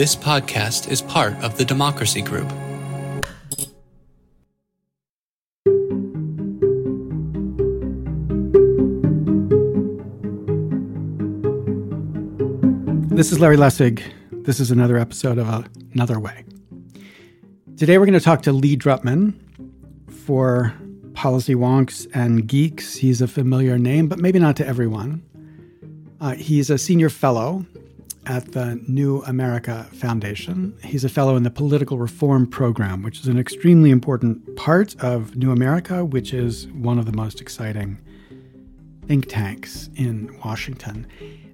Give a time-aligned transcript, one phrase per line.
[0.00, 2.48] This podcast is part of the Democracy Group.
[13.10, 14.02] This is Larry Lessig.
[14.32, 16.46] This is another episode of Another Way.
[17.76, 19.34] Today we're going to talk to Lee Drutman
[20.24, 20.72] for
[21.12, 22.94] policy wonks and geeks.
[22.94, 25.22] He's a familiar name, but maybe not to everyone.
[26.22, 27.66] Uh, he's a senior fellow
[28.26, 30.76] at the New America Foundation.
[30.84, 35.36] He's a fellow in the Political Reform Program, which is an extremely important part of
[35.36, 37.98] New America, which is one of the most exciting
[39.06, 41.06] think tanks in Washington.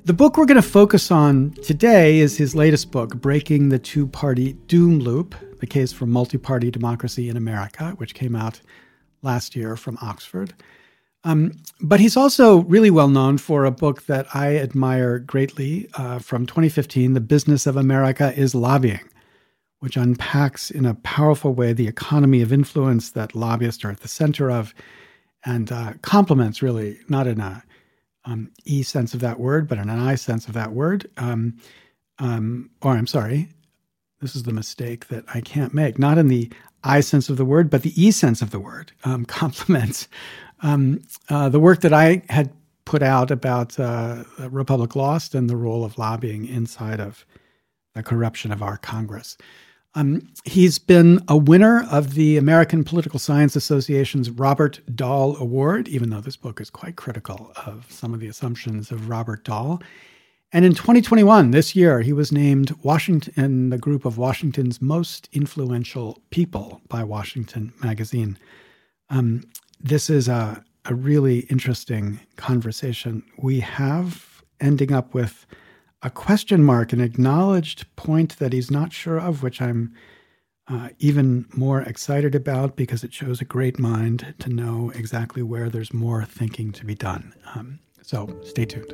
[0.04, 4.06] The book we're going to focus on today is his latest book, Breaking the Two
[4.06, 8.60] Party Doom Loop The Case for Multi Party Democracy in America, which came out
[9.22, 10.52] last year from Oxford.
[11.26, 16.20] Um, but he's also really well known for a book that I admire greatly uh,
[16.20, 19.00] from 2015 The Business of America is Lobbying,
[19.80, 24.08] which unpacks in a powerful way the economy of influence that lobbyists are at the
[24.08, 24.72] center of
[25.44, 27.64] and uh, complements, really, not in a
[28.24, 31.10] um, E sense of that word, but in an I sense of that word.
[31.16, 31.58] Um,
[32.20, 33.48] um, or I'm sorry,
[34.20, 35.98] this is the mistake that I can't make.
[35.98, 36.52] Not in the
[36.84, 38.92] I sense of the word, but the E sense of the word.
[39.02, 40.06] Um, complements
[40.60, 42.52] um, uh, the work that I had
[42.84, 47.26] put out about uh, Republic Lost and the role of lobbying inside of
[47.94, 49.36] the corruption of our Congress.
[49.94, 56.10] Um, he's been a winner of the American Political Science Association's Robert Dahl Award, even
[56.10, 59.82] though this book is quite critical of some of the assumptions of Robert Dahl.
[60.52, 65.30] And in 2021, this year, he was named Washington in the group of Washington's most
[65.32, 68.38] influential people by Washington Magazine.
[69.08, 69.44] Um,
[69.80, 75.46] this is a, a really interesting conversation we have, ending up with
[76.02, 79.94] a question mark, an acknowledged point that he's not sure of, which I'm
[80.68, 85.68] uh, even more excited about because it shows a great mind to know exactly where
[85.68, 87.34] there's more thinking to be done.
[87.54, 88.92] Um, so stay tuned.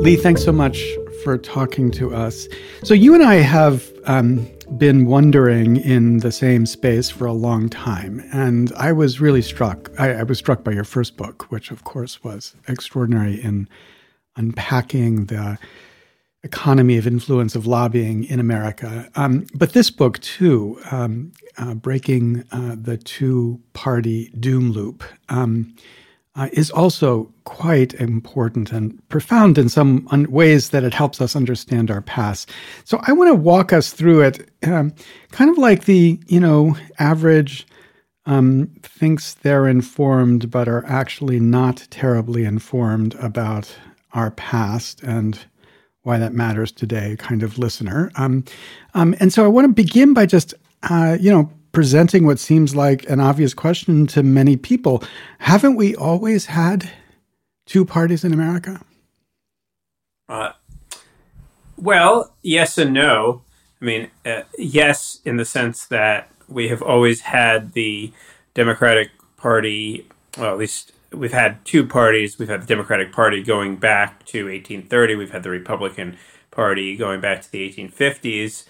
[0.00, 0.80] Lee, thanks so much
[1.22, 2.48] for talking to us.
[2.82, 7.68] So, you and I have um, been wondering in the same space for a long
[7.68, 8.22] time.
[8.32, 9.90] And I was really struck.
[9.98, 13.68] I, I, was struck by your first book, which, of course, was extraordinary in
[14.36, 15.58] unpacking the
[16.42, 19.10] economy of influence of lobbying in America.
[19.16, 25.02] Um, but this book, too, um, uh, Breaking uh, the Two Party Doom Loop.
[26.38, 31.34] Uh, is also quite important and profound in some un- ways that it helps us
[31.34, 32.48] understand our past.
[32.84, 34.94] So I want to walk us through it, um,
[35.32, 37.66] kind of like the you know average
[38.26, 43.76] um, thinks they're informed but are actually not terribly informed about
[44.12, 45.40] our past and
[46.02, 48.12] why that matters today kind of listener.
[48.14, 48.44] Um,
[48.94, 50.54] um and so I want to begin by just
[50.88, 55.00] uh, you know presenting what seems like an obvious question to many people.
[55.38, 56.90] Haven't we always had
[57.66, 58.80] two parties in America?
[60.28, 60.54] Uh,
[61.76, 63.42] well, yes and no.
[63.80, 68.12] I mean, uh, yes, in the sense that we have always had the
[68.54, 70.04] Democratic Party,
[70.36, 72.40] well, at least we've had two parties.
[72.40, 76.18] We've had the Democratic Party going back to 1830, we've had the Republican
[76.50, 78.64] Party going back to the 1850s.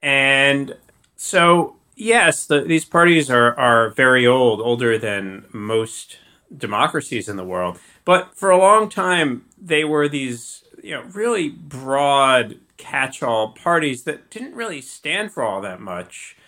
[0.00, 0.78] And
[1.16, 6.16] so Yes, the, these parties are, are very old, older than most
[6.56, 7.78] democracies in the world.
[8.06, 14.30] But for a long time, they were these you know really broad catch-all parties that
[14.30, 16.38] didn't really stand for all that much.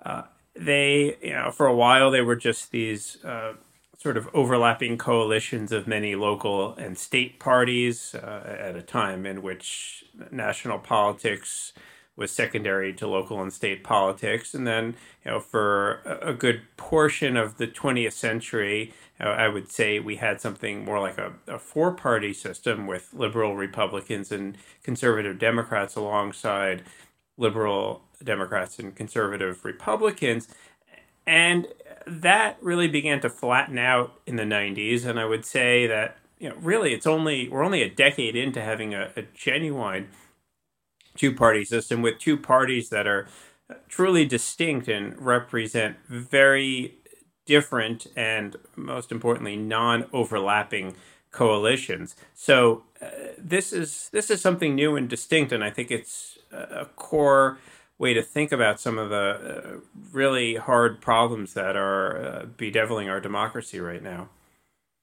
[0.00, 0.22] Uh,
[0.54, 3.54] they, you know, for a while they were just these uh,
[3.98, 9.42] sort of overlapping coalitions of many local and state parties uh, at a time in
[9.42, 11.72] which national politics
[12.18, 14.52] was secondary to local and state politics.
[14.52, 20.00] And then, you know, for a good portion of the 20th century, I would say
[20.00, 25.38] we had something more like a, a four party system with liberal Republicans and conservative
[25.38, 26.82] Democrats alongside
[27.36, 30.48] liberal Democrats and conservative Republicans.
[31.24, 31.68] And
[32.04, 35.04] that really began to flatten out in the 90s.
[35.04, 38.60] And I would say that, you know, really it's only, we're only a decade into
[38.60, 40.08] having a, a genuine
[41.18, 43.26] two party system with two parties that are
[43.88, 46.94] truly distinct and represent very
[47.44, 50.94] different and most importantly non-overlapping
[51.30, 52.16] coalitions.
[52.34, 56.86] So uh, this is this is something new and distinct and I think it's a
[56.96, 57.58] core
[57.98, 59.80] way to think about some of the uh,
[60.12, 64.28] really hard problems that are uh, bedeviling our democracy right now.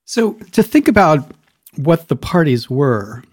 [0.06, 1.32] So, to think about
[1.76, 3.24] what the parties were,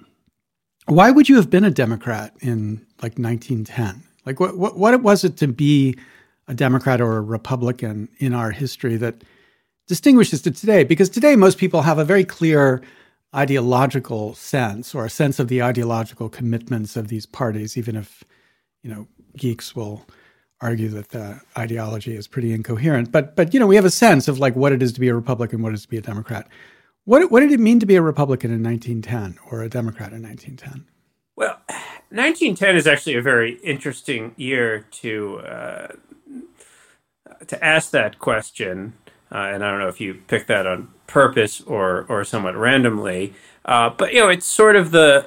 [0.86, 4.02] why would you have been a Democrat in like 1910?
[4.24, 5.96] Like, what, what, what was it to be
[6.48, 9.22] a Democrat or a Republican in our history that
[9.86, 10.84] distinguishes it today?
[10.84, 12.82] Because today, most people have a very clear
[13.34, 18.22] ideological sense or a sense of the ideological commitments of these parties, even if,
[18.82, 19.06] you know,
[19.36, 20.06] geeks will
[20.60, 23.10] argue that the ideology is pretty incoherent.
[23.10, 25.08] But, but you know, we have a sense of like what it is to be
[25.08, 26.48] a Republican, what it is to be a Democrat.
[27.04, 30.22] What, what did it mean to be a Republican in 1910 or a Democrat in
[30.22, 30.86] 1910?
[31.34, 31.58] Well,
[32.10, 35.88] 1910 is actually a very interesting year to uh,
[37.46, 38.92] to ask that question,
[39.32, 43.32] uh, and I don't know if you picked that on purpose or or somewhat randomly,
[43.64, 45.26] uh, but you know it's sort of the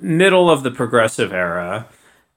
[0.00, 1.86] middle of the progressive era,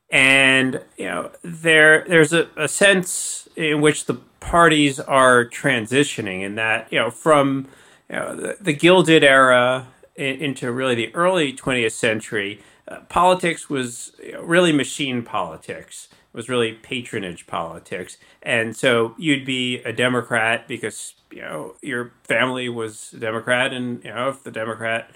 [0.10, 6.56] and you know there there's a, a sense in which the parties are transitioning in
[6.56, 7.68] that you know from
[8.12, 13.70] you know, the, the Gilded era in, into really the early 20th century, uh, politics
[13.70, 16.10] was you know, really machine politics.
[16.12, 22.14] It was really patronage politics, and so you'd be a Democrat because you know your
[22.24, 25.12] family was a Democrat, and you know if the Democrat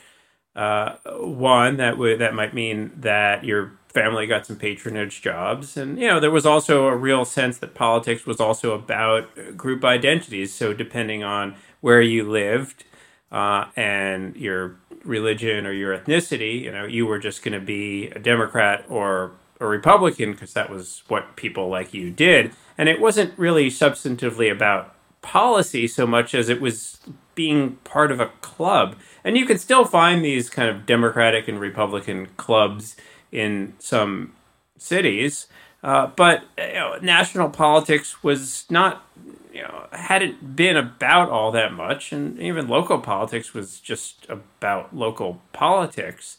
[0.58, 5.98] uh, won, that would that might mean that your family got some patronage jobs, and
[5.98, 10.54] you know there was also a real sense that politics was also about group identities.
[10.54, 12.84] So depending on where you lived
[13.32, 18.08] uh, and your religion or your ethnicity, you know, you were just going to be
[18.08, 22.52] a Democrat or a Republican because that was what people like you did.
[22.76, 26.98] And it wasn't really substantively about policy so much as it was
[27.36, 28.96] being part of a club.
[29.24, 32.96] And you can still find these kind of Democratic and Republican clubs
[33.32, 34.34] in some
[34.80, 35.46] cities.
[35.86, 39.06] Uh, but you know, national politics was not,
[39.54, 44.96] you know, hadn't been about all that much, and even local politics was just about
[44.96, 46.38] local politics.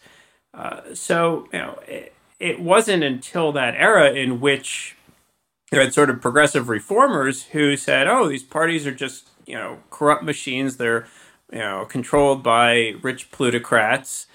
[0.52, 4.96] Uh, so you know, it, it wasn't until that era in which
[5.70, 9.78] you had sort of progressive reformers who said, "Oh, these parties are just you know
[9.90, 10.76] corrupt machines.
[10.76, 11.06] They're
[11.52, 14.26] you know controlled by rich plutocrats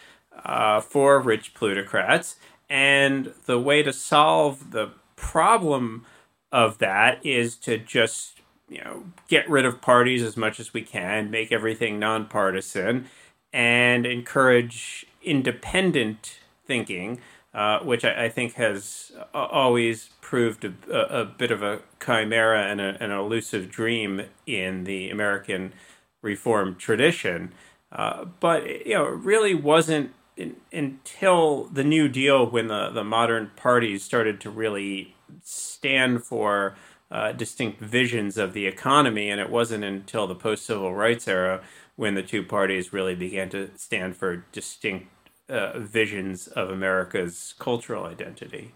[0.46, 2.38] uh, for rich plutocrats."
[2.70, 4.92] And the way to solve the
[5.22, 6.06] problem
[6.52, 10.82] of that is to just you know get rid of parties as much as we
[10.82, 13.08] can, make everything nonpartisan,
[13.54, 17.20] and encourage independent thinking
[17.54, 22.64] uh, which I, I, think has always proved a, a, a, bit of a chimera
[22.64, 25.74] and a, an elusive dream in the American
[26.22, 27.52] reform tradition.
[27.92, 33.04] Uh, but you know, it really wasn't in, until the New Deal when the, the
[33.04, 36.76] modern parties started to really stand for
[37.10, 41.62] uh, distinct visions of the economy, and it wasn't until the post civil rights era
[41.96, 45.08] when the two parties really began to stand for distinct
[45.50, 48.74] uh, visions of America's cultural identity.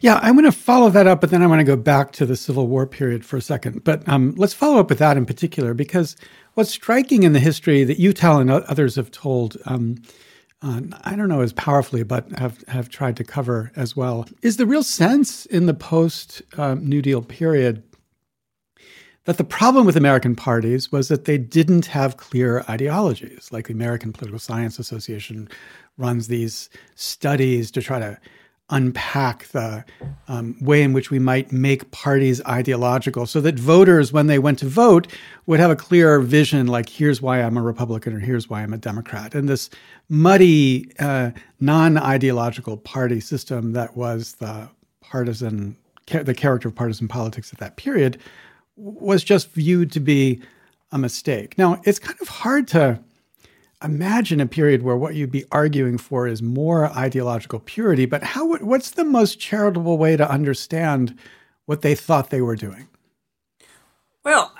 [0.00, 2.26] Yeah, I'm going to follow that up, but then I want to go back to
[2.26, 3.84] the Civil War period for a second.
[3.84, 6.16] But um, let's follow up with that in particular, because
[6.54, 10.02] what's striking in the history that you tell and others have told, um,
[10.64, 14.56] uh, I don't know as powerfully, but have, have tried to cover as well, is
[14.56, 17.82] the real sense in the post uh, New Deal period
[19.24, 23.50] that the problem with American parties was that they didn't have clear ideologies.
[23.52, 25.48] Like the American Political Science Association
[25.98, 28.18] runs these studies to try to
[28.70, 29.84] unpack the
[30.26, 34.58] um, way in which we might make parties ideological so that voters, when they went
[34.58, 35.06] to vote,
[35.46, 38.72] would have a clear vision like, here's why I'm a Republican or here's why I'm
[38.72, 39.34] a Democrat.
[39.34, 39.68] And this
[40.08, 44.70] muddy, uh, non ideological party system that was the
[45.02, 48.18] partisan, the character of partisan politics at that period
[48.76, 50.40] was just viewed to be
[50.90, 51.58] a mistake.
[51.58, 52.98] Now, it's kind of hard to
[53.84, 58.56] imagine a period where what you'd be arguing for is more ideological purity, but how
[58.56, 61.16] what's the most charitable way to understand
[61.66, 62.88] what they thought they were doing?
[64.24, 64.52] Well,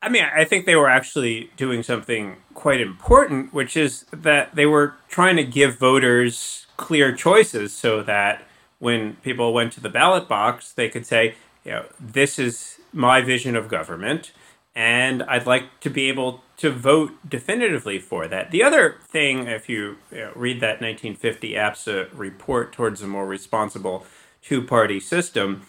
[0.00, 4.66] I mean, I think they were actually doing something quite important, which is that they
[4.66, 8.42] were trying to give voters clear choices so that
[8.78, 13.20] when people went to the ballot box, they could say, you know, this is my
[13.20, 14.32] vision of government
[14.74, 18.50] and I'd like to be able to vote definitively for that.
[18.50, 23.26] The other thing, if you, you know, read that 1950 APSA report towards a more
[23.26, 24.06] responsible
[24.42, 25.66] two party system,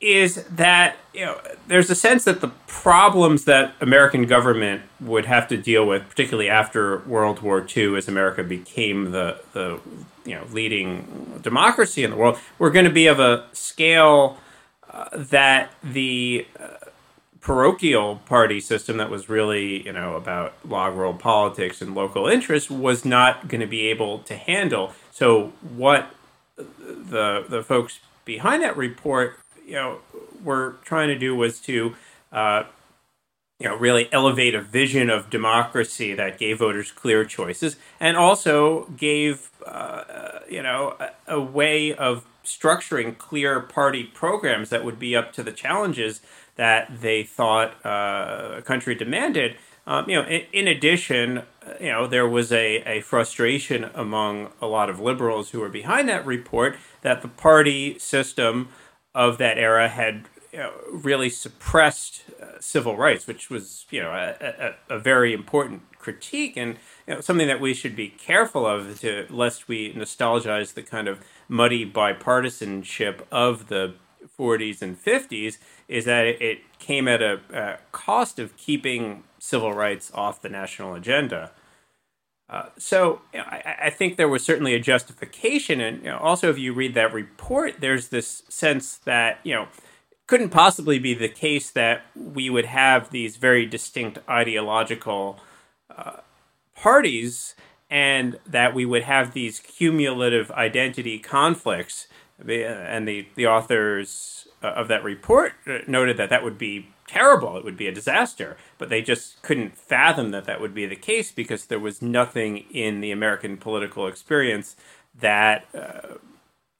[0.00, 5.48] is that you know there's a sense that the problems that American government would have
[5.48, 9.80] to deal with, particularly after World War II, as America became the the
[10.24, 14.38] you know leading democracy in the world, were going to be of a scale
[14.90, 16.83] uh, that the uh,
[17.44, 22.70] parochial party system that was really, you know, about log roll politics and local interests
[22.70, 24.92] was not going to be able to handle.
[25.12, 26.10] So what
[26.56, 29.98] the the folks behind that report, you know,
[30.42, 31.94] were trying to do was to
[32.32, 32.64] uh,
[33.60, 38.86] you know, really elevate a vision of democracy that gave voters clear choices and also
[38.96, 45.14] gave, uh, you know, a, a, way of structuring clear party programs that would be
[45.14, 46.20] up to the challenges
[46.56, 49.56] that they thought uh, a country demanded.
[49.86, 51.42] Um, you know, in, in, addition,
[51.78, 56.08] you know, there was a, a frustration among a lot of liberals who were behind
[56.08, 58.70] that report that the party system
[59.14, 64.10] of that era had you know, really suppressed uh, civil rights, which was you know
[64.10, 66.76] a, a, a, very important critique and
[67.08, 71.08] you know, something that we should be careful of to lest we nostalgize the kind
[71.08, 71.18] of
[71.48, 73.94] muddy bipartisanship of the
[74.38, 80.10] 40s and 50s is that it came at a, a cost of keeping civil rights
[80.14, 81.50] off the national agenda.
[82.48, 86.58] Uh, so I, I, think there was certainly a justification, and you know, also if
[86.58, 89.68] you read that report, there's this sense that you know
[90.26, 95.40] couldn't possibly be the case that we would have these very distinct ideological
[95.94, 96.18] uh,
[96.74, 97.54] parties
[97.90, 102.08] and that we would have these cumulative identity conflicts.
[102.38, 107.56] And the, the authors uh, of that report uh, noted that that would be terrible.
[107.56, 108.56] It would be a disaster.
[108.78, 112.58] But they just couldn't fathom that that would be the case because there was nothing
[112.70, 114.76] in the American political experience
[115.18, 116.16] that uh,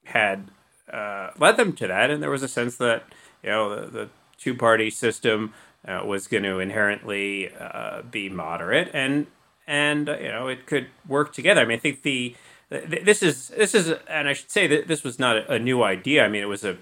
[0.05, 0.51] had
[0.93, 2.11] uh, led them to that.
[2.11, 3.05] And there was a sense that
[3.43, 5.53] you know, the, the two party system
[5.87, 9.27] uh, was going to inherently uh, be moderate, and
[9.67, 11.61] and uh, you know it could work together.
[11.61, 12.35] I mean, I think the
[12.71, 16.25] this is this is and I should say that this was not a, new idea.
[16.25, 16.79] I mean, it was a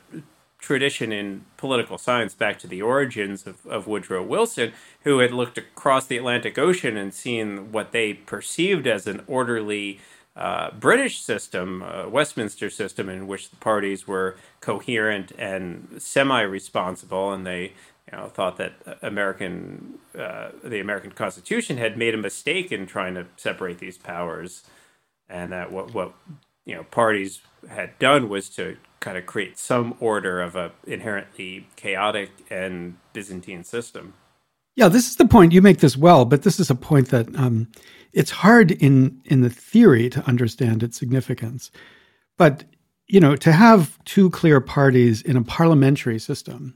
[0.62, 5.58] tradition in political science back to the origins of, of Woodrow Wilson, who had looked
[5.58, 10.00] across the Atlantic Ocean and seen what they perceived as an orderly
[10.34, 17.46] uh, British system, uh, Westminster system, in which the parties were coherent and semi-responsible, and
[17.46, 17.72] they
[18.10, 23.14] you know, thought that American uh, the American Constitution had made a mistake in trying
[23.14, 24.62] to separate these powers,
[25.28, 26.14] and that what what
[26.64, 31.68] you know parties had done was to kind of create some order of a inherently
[31.76, 34.14] chaotic and Byzantine system.
[34.74, 37.28] Yeah, this is the point you make this well, but this is a point that
[37.36, 37.70] um,
[38.14, 41.70] it's hard in in the theory to understand its significance.
[42.38, 42.64] But
[43.06, 46.74] you know, to have two clear parties in a parliamentary system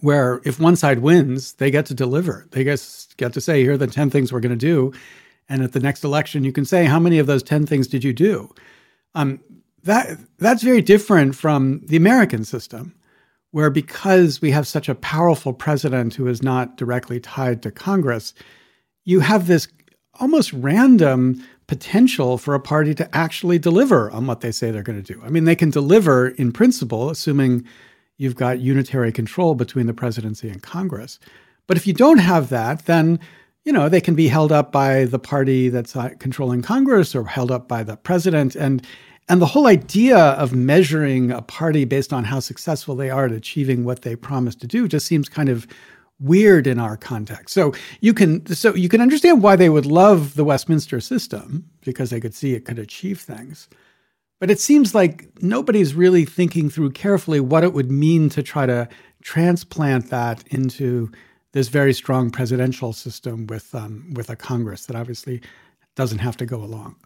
[0.00, 2.46] where if one side wins, they get to deliver.
[2.52, 4.92] They get, get to say, here are the 10 things we're going to do.
[5.48, 8.04] And at the next election, you can say, how many of those 10 things did
[8.04, 8.54] you do?
[9.14, 9.40] Um,
[9.88, 12.94] that, that's very different from the American system,
[13.52, 18.34] where because we have such a powerful president who is not directly tied to Congress,
[19.06, 19.66] you have this
[20.20, 25.02] almost random potential for a party to actually deliver on what they say they're going
[25.02, 25.22] to do.
[25.24, 27.64] I mean, they can deliver in principle, assuming
[28.18, 31.18] you've got unitary control between the presidency and Congress.
[31.66, 33.20] But if you don't have that, then
[33.64, 37.50] you know they can be held up by the party that's controlling Congress or held
[37.50, 38.86] up by the president and
[39.28, 43.32] and the whole idea of measuring a party based on how successful they are at
[43.32, 45.66] achieving what they promised to do just seems kind of
[46.20, 47.54] weird in our context.
[47.54, 52.10] So you can so you can understand why they would love the Westminster system because
[52.10, 53.68] they could see it could achieve things.
[54.40, 58.66] But it seems like nobody's really thinking through carefully what it would mean to try
[58.66, 58.88] to
[59.20, 61.10] transplant that into
[61.52, 65.40] this very strong presidential system with um, with a Congress that obviously
[65.96, 66.96] doesn't have to go along.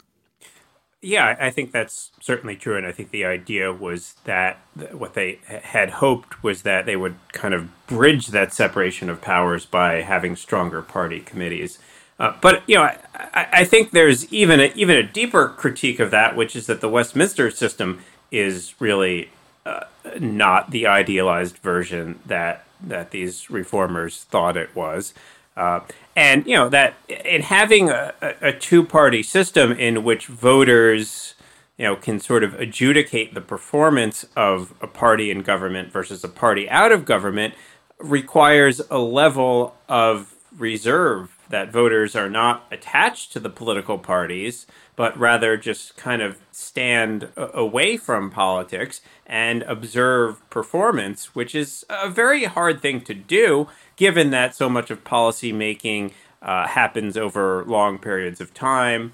[1.04, 4.60] Yeah, I think that's certainly true, and I think the idea was that
[4.92, 9.66] what they had hoped was that they would kind of bridge that separation of powers
[9.66, 11.80] by having stronger party committees.
[12.20, 16.12] Uh, but you know, I, I, think there's even a, even a deeper critique of
[16.12, 19.30] that, which is that the Westminster system is really
[19.66, 19.86] uh,
[20.20, 25.14] not the idealized version that that these reformers thought it was.
[25.56, 25.80] Uh,
[26.16, 31.34] and you know that in having a, a two party system in which voters
[31.76, 36.28] you know can sort of adjudicate the performance of a party in government versus a
[36.28, 37.54] party out of government
[37.98, 44.66] requires a level of reserve that voters are not attached to the political parties
[44.96, 52.08] but rather just kind of stand away from politics and observe performance which is a
[52.08, 53.66] very hard thing to do
[54.02, 56.10] given that so much of policy making
[56.42, 59.12] uh, happens over long periods of time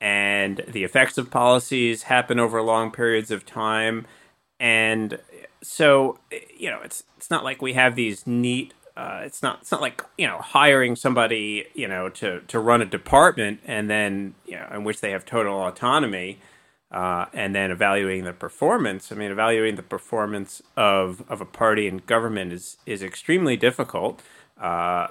[0.00, 4.06] and the effects of policies happen over long periods of time
[4.60, 5.18] and
[5.60, 6.16] so
[6.56, 9.80] you know it's it's not like we have these neat uh, it's not it's not
[9.80, 14.54] like you know hiring somebody you know to to run a department and then you
[14.54, 16.38] know in which they have total autonomy
[16.90, 19.10] uh, and then evaluating the performance.
[19.10, 24.22] I mean, evaluating the performance of of a party and government is is extremely difficult.
[24.60, 25.08] Uh,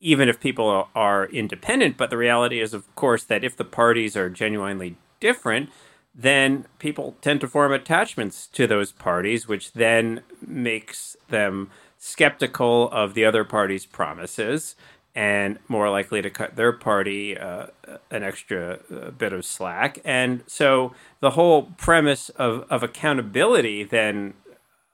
[0.00, 4.16] even if people are independent, but the reality is, of course, that if the parties
[4.16, 5.70] are genuinely different,
[6.12, 13.14] then people tend to form attachments to those parties, which then makes them skeptical of
[13.14, 14.74] the other party's promises
[15.14, 17.66] and more likely to cut their party uh,
[18.10, 19.98] an extra uh, bit of slack.
[20.04, 24.34] And so the whole premise of, of accountability then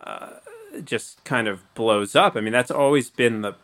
[0.00, 0.30] uh,
[0.84, 2.36] just kind of blows up.
[2.36, 3.54] I mean, that's always been the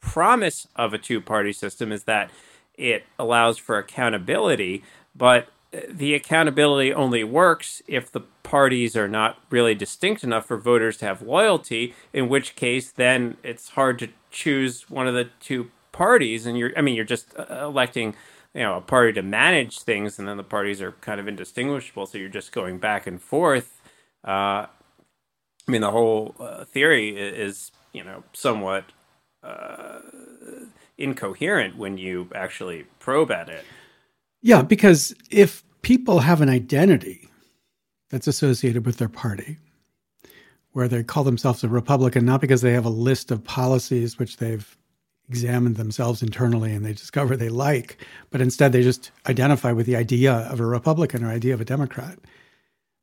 [0.00, 2.30] promise of a two party system is that
[2.74, 4.84] it allows for accountability,
[5.16, 5.48] but
[5.88, 11.04] the accountability only works if the parties are not really distinct enough for voters to
[11.04, 16.46] have loyalty, in which case then it's hard to choose one of the two parties
[16.46, 18.14] and you're I mean you're just uh, electing
[18.54, 22.06] you know a party to manage things and then the parties are kind of indistinguishable
[22.06, 23.82] so you're just going back and forth.
[24.24, 28.84] Uh, I mean the whole uh, theory is you know somewhat
[29.42, 29.98] uh,
[30.96, 33.64] incoherent when you actually probe at it.
[34.40, 37.28] Yeah, because if people have an identity
[38.10, 39.58] that's associated with their party,
[40.72, 44.36] where they call themselves a Republican, not because they have a list of policies which
[44.36, 44.76] they've
[45.28, 49.96] examined themselves internally and they discover they like, but instead they just identify with the
[49.96, 52.18] idea of a Republican or idea of a Democrat.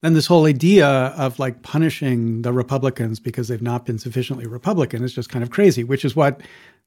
[0.01, 5.03] Then this whole idea of like punishing the Republicans because they've not been sufficiently Republican
[5.03, 6.41] is just kind of crazy, which is what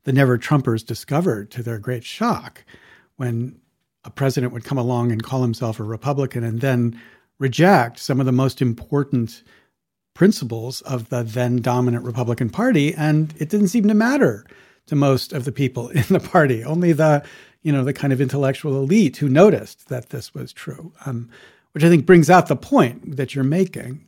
[0.05, 2.65] the Never Trumpers discovered to their great shock
[3.17, 3.61] when
[4.05, 7.01] a president would come along and call himself a Republican and then
[7.39, 9.43] reject some of the most important
[10.15, 12.95] principles of the then dominant Republican Party.
[12.95, 14.45] And it didn't seem to matter
[14.89, 16.65] to most of the people in the party.
[16.65, 17.25] Only the,
[17.63, 21.31] you know, the kind of intellectual elite who noticed that this was true, um,
[21.73, 24.05] which I think brings out the point that you're making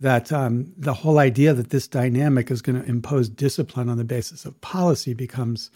[0.00, 4.04] that um, the whole idea that this dynamic is going to impose discipline on the
[4.04, 5.70] basis of policy becomes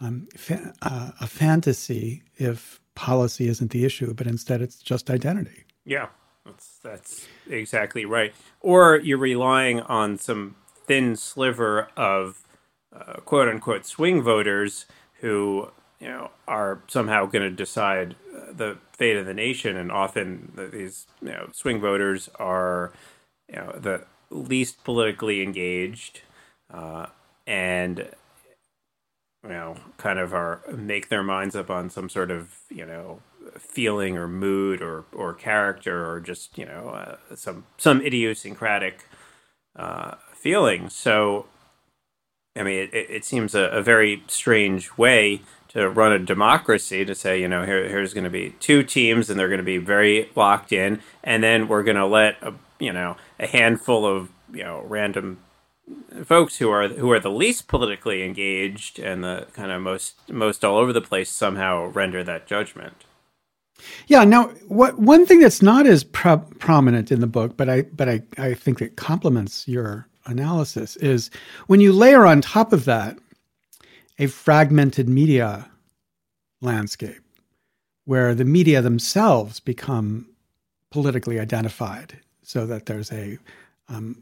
[0.00, 5.64] um, fa- uh, a fantasy if policy isn't the issue, but instead it's just identity.
[5.84, 6.08] Yeah,
[6.44, 8.32] that's that's exactly right.
[8.60, 10.54] Or you're relying on some
[10.86, 12.42] thin sliver of
[12.94, 14.86] uh, quote unquote swing voters
[15.20, 19.92] who you know are somehow going to decide uh, the fate of the nation, and
[19.92, 22.92] often these you know swing voters are
[23.48, 26.20] you know the least politically engaged
[26.72, 27.06] uh,
[27.46, 28.08] and
[29.42, 33.20] you know kind of are make their minds up on some sort of you know
[33.58, 39.06] feeling or mood or or character or just you know uh, some some idiosyncratic
[39.76, 40.88] uh, feeling.
[40.88, 41.46] So
[42.56, 47.14] I mean, it, it seems a, a, very strange way to run a democracy to
[47.14, 49.78] say, you know, here, here's going to be two teams and they're going to be
[49.78, 54.30] very locked in, and then we're going to let a, you know a handful of
[54.52, 55.38] you know random
[56.24, 60.64] folks who are who are the least politically engaged and the kind of most most
[60.64, 63.04] all over the place somehow render that judgment.
[64.08, 64.24] Yeah.
[64.24, 68.08] Now, what one thing that's not as pro- prominent in the book, but I but
[68.08, 71.30] I I think it complements your analysis is
[71.66, 73.18] when you layer on top of that
[74.18, 75.68] a fragmented media
[76.60, 77.22] landscape
[78.04, 80.26] where the media themselves become
[80.90, 83.38] politically identified so that there's a
[83.88, 84.16] um,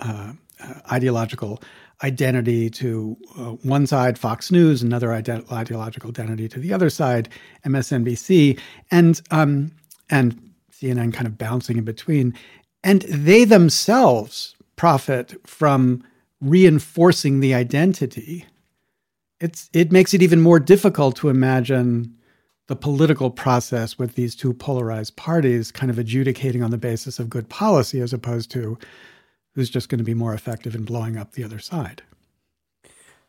[0.00, 1.60] uh, uh, ideological
[2.02, 7.28] identity to uh, one side, Fox News, another ide- ideological identity to the other side,
[7.64, 8.58] MSNBC,
[8.90, 9.72] and um,
[10.10, 12.34] and CNN kind of bouncing in between,
[12.82, 16.04] and they themselves profit from
[16.40, 18.46] reinforcing the identity,
[19.40, 22.16] it's it makes it even more difficult to imagine
[22.68, 27.28] the political process with these two polarized parties kind of adjudicating on the basis of
[27.28, 28.78] good policy as opposed to
[29.54, 32.02] who's just going to be more effective in blowing up the other side.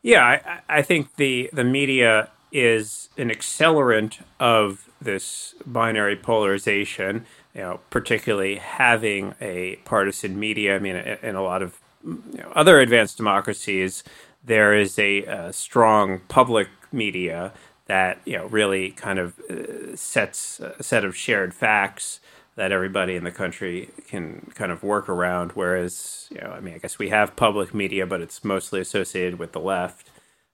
[0.02, 7.62] Yeah, I, I think the the media is an accelerant of this binary polarization you
[7.62, 10.76] know, particularly having a partisan media.
[10.76, 14.04] I mean, in a lot of you know, other advanced democracies,
[14.44, 17.54] there is a, a, strong public media
[17.86, 22.20] that you know really kind of uh, sets a set of shared facts
[22.56, 25.52] that everybody in the country can kind of work around.
[25.52, 29.40] Whereas, you know, I mean, I guess we have public media, but it's mostly associated
[29.40, 30.10] with the left.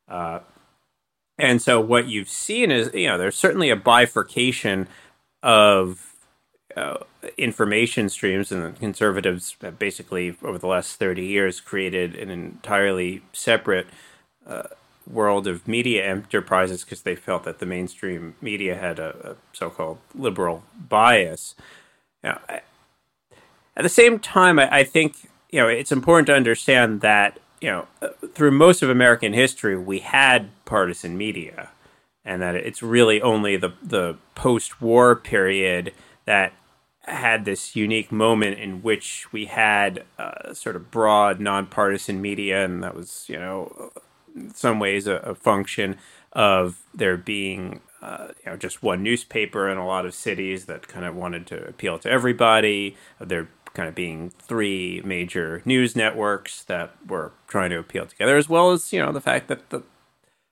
[0.08, 0.40] Uh,
[1.39, 4.88] and so, what you've seen is, you know, there's certainly a bifurcation
[5.41, 6.13] of
[6.75, 6.97] uh,
[7.38, 13.88] information streams, and the conservatives basically, over the last 30 years, created an entirely separate
[14.45, 14.63] uh,
[15.08, 19.97] world of media enterprises because they felt that the mainstream media had a, a so-called
[20.13, 21.56] liberal bias.
[22.23, 27.02] You know, at the same time, I, I, think you know it's important to understand
[27.02, 27.88] that you know
[28.34, 31.69] through most of American history we had partisan media,
[32.24, 35.93] and that it's really only the the post-war period
[36.26, 36.54] that
[37.02, 42.84] had this unique moment in which we had uh, sort of broad nonpartisan media, and
[42.84, 43.91] that was you know
[44.36, 45.98] in some ways a, a function
[46.34, 50.88] of there being uh, you know just one newspaper in a lot of cities that
[50.88, 52.95] kind of wanted to appeal to everybody.
[53.19, 58.50] There kind of being three major news networks that were trying to appeal together, as
[58.50, 59.84] well as you know the fact that the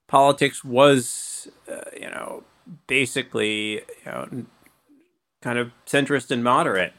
[0.07, 2.43] politics was uh, you know
[2.87, 4.45] basically you know
[5.41, 6.93] kind of centrist and moderate,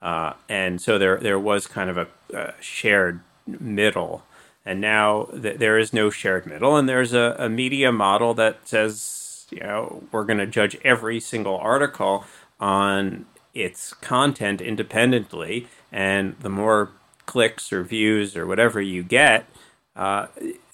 [0.00, 4.24] uh, and so there there was kind of a, a shared middle.
[4.64, 8.68] And now th- there is no shared middle, and there's a, a media model that
[8.68, 12.24] says, you know, we're going to judge every single article
[12.60, 16.90] on its content independently, and the more
[17.26, 19.46] clicks or views or whatever you get,
[19.94, 20.26] uh,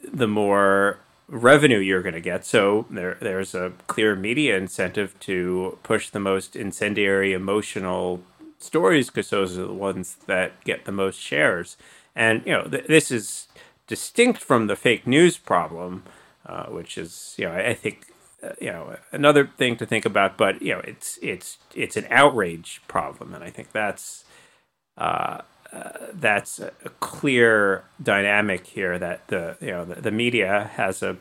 [0.02, 2.44] the more revenue you're going to get.
[2.44, 8.22] So there, there's a clear media incentive to push the most incendiary, emotional
[8.58, 11.76] stories because those are the ones that get the most shares.
[12.16, 13.48] And you know, th- this is
[13.86, 16.04] distinct from the fake news problem,
[16.46, 18.06] uh, which is, you know, I, I think,
[18.42, 20.36] uh, you know, another thing to think about.
[20.36, 24.24] But you know, it's it's it's an outrage problem, and I think that's
[24.96, 26.70] uh, uh that's a
[27.00, 31.16] clear dynamic here that the you know the, the media has a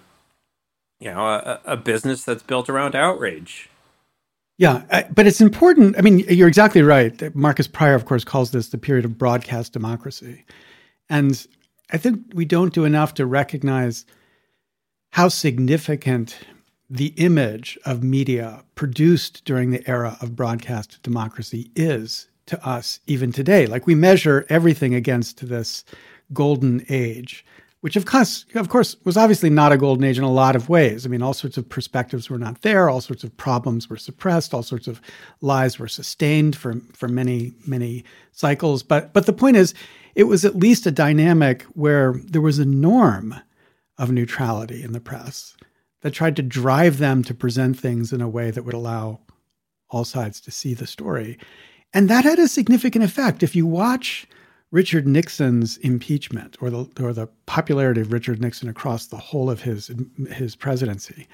[1.00, 3.70] you know a, a business that's built around outrage.
[4.60, 5.96] Yeah, but it's important.
[6.00, 7.36] I mean, you're exactly right.
[7.36, 10.46] Markus Prior, of course, calls this the period of broadcast democracy.
[11.10, 11.46] And
[11.92, 14.04] I think we don't do enough to recognize
[15.12, 16.38] how significant
[16.90, 23.32] the image of media produced during the era of broadcast democracy is to us even
[23.32, 23.68] today.
[23.68, 25.84] Like we measure everything against this
[26.32, 27.46] golden age,
[27.82, 30.70] which of course, of course, was obviously not a golden age in a lot of
[30.70, 31.06] ways.
[31.06, 34.54] I mean, all sorts of perspectives were not there, all sorts of problems were suppressed,
[34.54, 35.02] all sorts of
[35.42, 38.82] lies were sustained for for many many cycles.
[38.82, 39.74] But but the point is,
[40.16, 43.36] it was at least a dynamic where there was a norm
[43.98, 45.58] of neutrality in the press
[46.08, 49.20] that tried to drive them to present things in a way that would allow
[49.90, 51.38] all sides to see the story.
[51.94, 53.44] And that had a significant effect.
[53.44, 54.26] If you watch
[54.72, 59.64] Richard Nixon's impeachment or the or the popularity of Richard Nixon across the whole of
[59.64, 59.92] his
[60.32, 61.28] his presidency,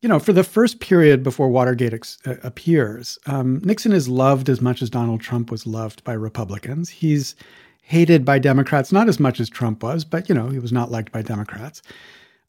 [0.00, 4.48] you know, for the first period before Watergate ex- uh, appears, um, Nixon is loved
[4.48, 6.88] as much as Donald Trump was loved by Republicans.
[6.88, 7.34] He's
[7.82, 10.92] hated by Democrats, not as much as Trump was, but you know, he was not
[10.92, 11.82] liked by Democrats.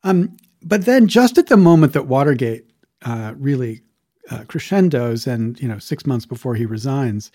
[0.04, 2.69] Um, but then, just at the moment that Watergate
[3.04, 3.82] uh, really
[4.30, 7.32] uh, crescendos, and you know, six months before he resigns,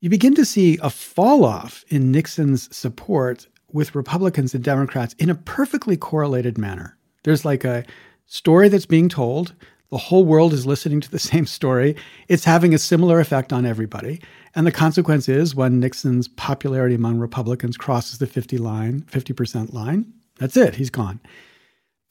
[0.00, 5.30] you begin to see a fall off in Nixon's support with Republicans and Democrats in
[5.30, 6.96] a perfectly correlated manner.
[7.24, 7.84] There's like a
[8.26, 9.54] story that's being told.
[9.90, 11.96] The whole world is listening to the same story.
[12.28, 14.20] It's having a similar effect on everybody.
[14.54, 20.12] And the consequence is when Nixon's popularity among Republicans crosses the 50 line, 50% line,
[20.36, 21.20] that's it, he's gone.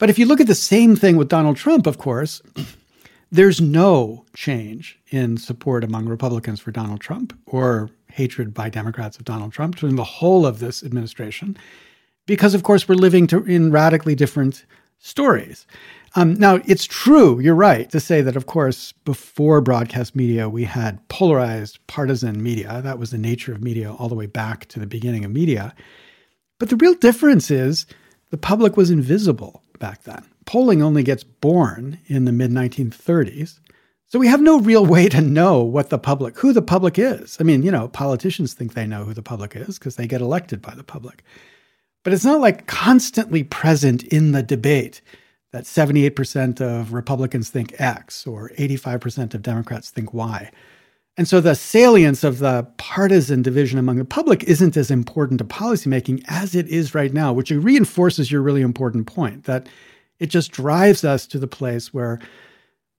[0.02, 2.42] But if you look at the same thing with Donald Trump, of course,
[3.30, 9.24] there's no change in support among Republicans for Donald Trump or hatred by Democrats of
[9.24, 11.56] Donald Trump during the whole of this administration,
[12.26, 14.64] because of course we're living to, in radically different
[14.98, 15.68] stories.
[16.16, 20.64] Um, now, it's true, you're right, to say that, of course, before broadcast media, we
[20.64, 22.80] had polarized partisan media.
[22.82, 25.72] That was the nature of media all the way back to the beginning of media.
[26.58, 27.86] But the real difference is
[28.30, 30.24] the public was invisible back then.
[30.46, 33.58] Polling only gets born in the mid 1930s.
[34.06, 37.36] So we have no real way to know what the public, who the public is.
[37.40, 40.20] I mean, you know, politicians think they know who the public is because they get
[40.20, 41.24] elected by the public.
[42.04, 45.00] But it's not like constantly present in the debate
[45.50, 50.50] that 78% of Republicans think X or 85% of Democrats think Y.
[51.18, 55.44] And so the salience of the partisan division among the public isn't as important to
[55.44, 59.68] policymaking as it is right now, which reinforces your really important point that
[60.18, 62.18] it just drives us to the place where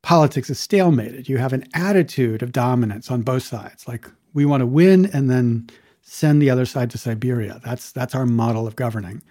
[0.03, 1.27] politics is stalemated.
[1.27, 3.87] You have an attitude of dominance on both sides.
[3.87, 5.67] Like we want to win and then
[6.01, 7.61] send the other side to Siberia.
[7.63, 9.23] That's that's our model of governing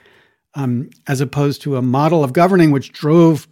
[0.55, 3.49] um, as opposed to a model of governing which drove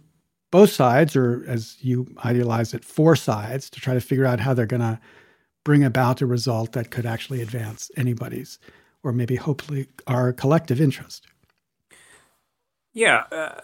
[0.51, 4.53] both sides, or as you idealize it, four sides, to try to figure out how
[4.53, 4.99] they're going to
[5.63, 8.59] bring about a result that could actually advance anybody's,
[9.03, 11.27] or maybe hopefully our collective interest.
[12.93, 13.61] Yeah, uh,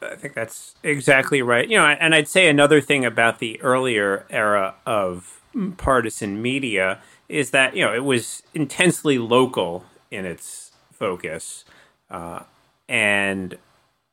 [0.00, 1.68] I think that's exactly right.
[1.68, 5.40] You know, and I'd say another thing about the earlier era of
[5.76, 11.64] partisan media is that you know it was intensely local in its focus,
[12.10, 12.44] uh,
[12.88, 13.58] and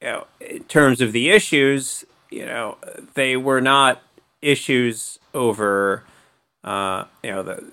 [0.02, 2.78] you know, in terms of the issues, you know,
[3.13, 4.02] they were not
[4.41, 6.04] issues over
[6.68, 7.72] uh, you know the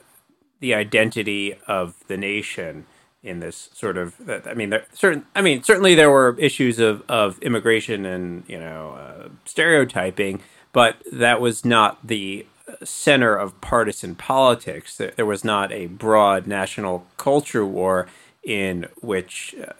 [0.61, 2.87] the identity of the nation
[3.23, 4.15] in this sort of
[4.47, 8.59] I mean there certain I mean certainly there were issues of of immigration and you
[8.59, 10.41] know uh, stereotyping
[10.73, 12.47] but that was not the
[12.83, 14.97] center of partisan politics.
[14.97, 18.09] There was not a broad national culture war
[18.43, 19.73] in which uh,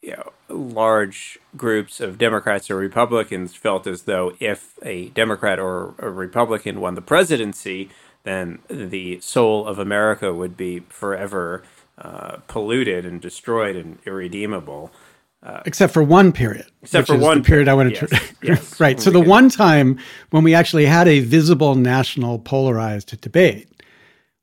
[0.00, 5.94] you know large groups of Democrats or Republicans felt as though if a Democrat or
[5.98, 7.90] a Republican won the presidency
[8.24, 11.62] then the soul of America would be forever
[11.98, 14.90] uh, polluted and destroyed and irredeemable.
[15.42, 16.66] Uh, except for one period.
[16.82, 18.34] Except for one period, I wanted yes, to.
[18.42, 19.00] yes, right.
[19.00, 19.98] So the can, one time
[20.30, 23.68] when we actually had a visible national polarized debate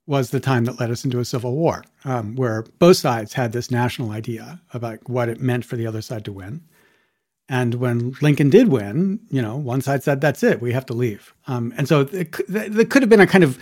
[0.08, 3.52] was the time that led us into a civil war, um, where both sides had
[3.52, 6.62] this national idea about what it meant for the other side to win.
[7.50, 10.94] And when Lincoln did win, you know, one side said, "That's it, we have to
[10.94, 13.58] leave." Um, and so there could have been a kind of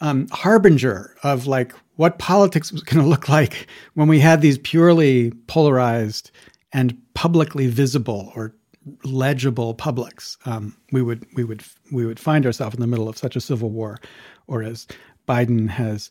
[0.00, 4.58] um, harbinger of like what politics was going to look like when we had these
[4.58, 6.30] purely polarized
[6.72, 8.54] and publicly visible or
[9.04, 10.38] legible publics.
[10.46, 11.62] Um, we would we would
[11.92, 13.98] we would find ourselves in the middle of such a civil war,
[14.46, 14.86] or as
[15.28, 16.10] Biden has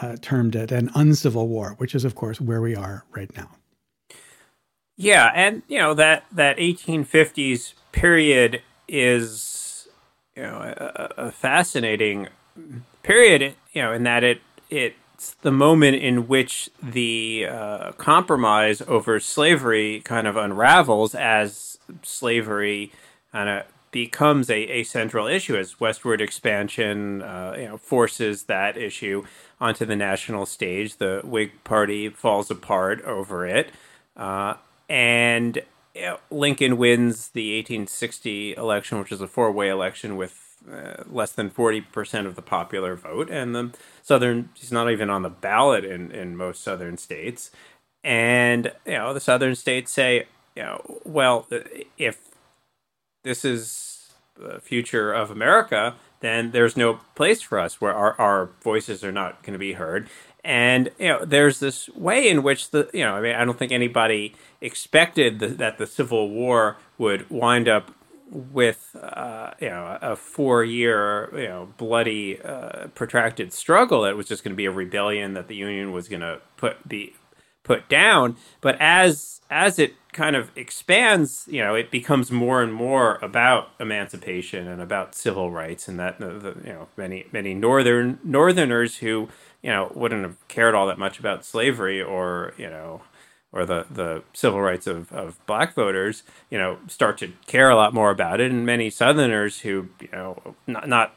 [0.00, 3.50] uh, termed it, an uncivil war, which is of course where we are right now.
[4.96, 9.88] Yeah, and you know that that 1850s period is
[10.34, 12.28] you know a, a fascinating
[13.02, 13.54] period.
[13.72, 20.00] You know, in that it it's the moment in which the uh, compromise over slavery
[20.00, 22.90] kind of unravels as slavery
[23.32, 28.76] kind of becomes a, a central issue as westward expansion uh, you know forces that
[28.76, 29.24] issue
[29.60, 30.96] onto the national stage.
[30.96, 33.70] The Whig Party falls apart over it.
[34.16, 34.54] Uh,
[34.88, 35.62] and
[36.30, 41.50] Lincoln wins the 1860 election, which is a four way election with uh, less than
[41.50, 43.30] 40% of the popular vote.
[43.30, 43.72] And the
[44.02, 47.50] Southern, he's not even on the ballot in, in most Southern states.
[48.02, 51.46] And, you know, the Southern states say, you know, well,
[51.98, 52.18] if
[53.24, 58.50] this is the future of America, then there's no place for us where our, our
[58.62, 60.08] voices are not going to be heard.
[60.46, 63.58] And you know, there's this way in which the you know, I mean, I don't
[63.58, 67.90] think anybody expected the, that the Civil War would wind up
[68.30, 74.28] with uh, you know a four year you know bloody uh, protracted struggle that was
[74.28, 77.14] just going to be a rebellion that the Union was going to put be
[77.66, 78.36] put down.
[78.60, 83.68] But as as it kind of expands, you know, it becomes more and more about
[83.78, 89.28] emancipation and about civil rights, and that you know many many northern northerners who
[89.62, 93.02] you know wouldn't have cared all that much about slavery or you know
[93.52, 97.76] or the, the civil rights of, of black voters, you know, start to care a
[97.76, 98.50] lot more about it.
[98.50, 101.14] And many Southerners who, you know, not, not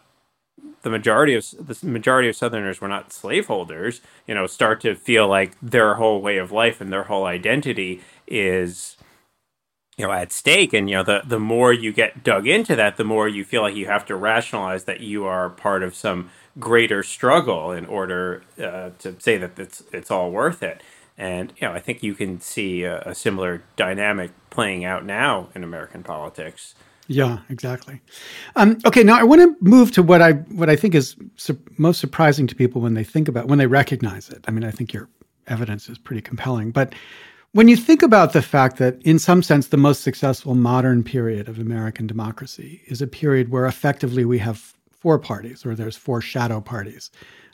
[0.82, 5.28] the majority of the majority of Southerners were not slaveholders, you know, start to feel
[5.28, 8.98] like their whole way of life and their whole identity is,
[9.98, 10.74] you know, at stake.
[10.74, 13.62] And you know, the the more you get dug into that, the more you feel
[13.62, 18.44] like you have to rationalize that you are part of some greater struggle in order
[18.62, 20.82] uh, to say that it's it's all worth it.
[21.18, 25.50] And you know, I think you can see a, a similar dynamic playing out now
[25.54, 26.76] in American politics.
[27.12, 28.02] Yeah, exactly.
[28.56, 31.60] Um, okay, now I want to move to what I what I think is su-
[31.78, 34.46] most surprising to people when they think about when they recognize it.
[34.48, 35.10] I mean, I think your
[35.48, 36.94] evidence is pretty compelling, but
[37.54, 41.50] when you think about the fact that, in some sense, the most successful modern period
[41.50, 46.22] of American democracy is a period where effectively we have four parties, or there's four
[46.22, 47.10] shadow parties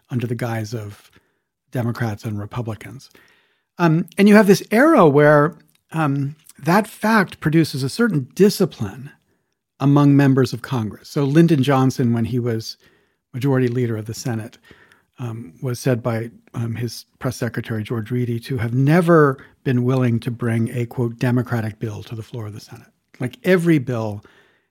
[0.09, 1.09] under the guise of
[1.71, 3.09] Democrats and Republicans.
[3.77, 5.55] Um, and you have this era where
[5.93, 9.11] um, that fact produces a certain discipline
[9.79, 11.09] among members of Congress.
[11.09, 12.77] So Lyndon Johnson, when he was
[13.33, 14.57] majority leader of the Senate,
[15.19, 20.19] um, was said by um, his press secretary, George Reedy, to have never been willing
[20.21, 22.87] to bring a, quote, Democratic bill to the floor of the Senate.
[23.19, 24.23] Like every bill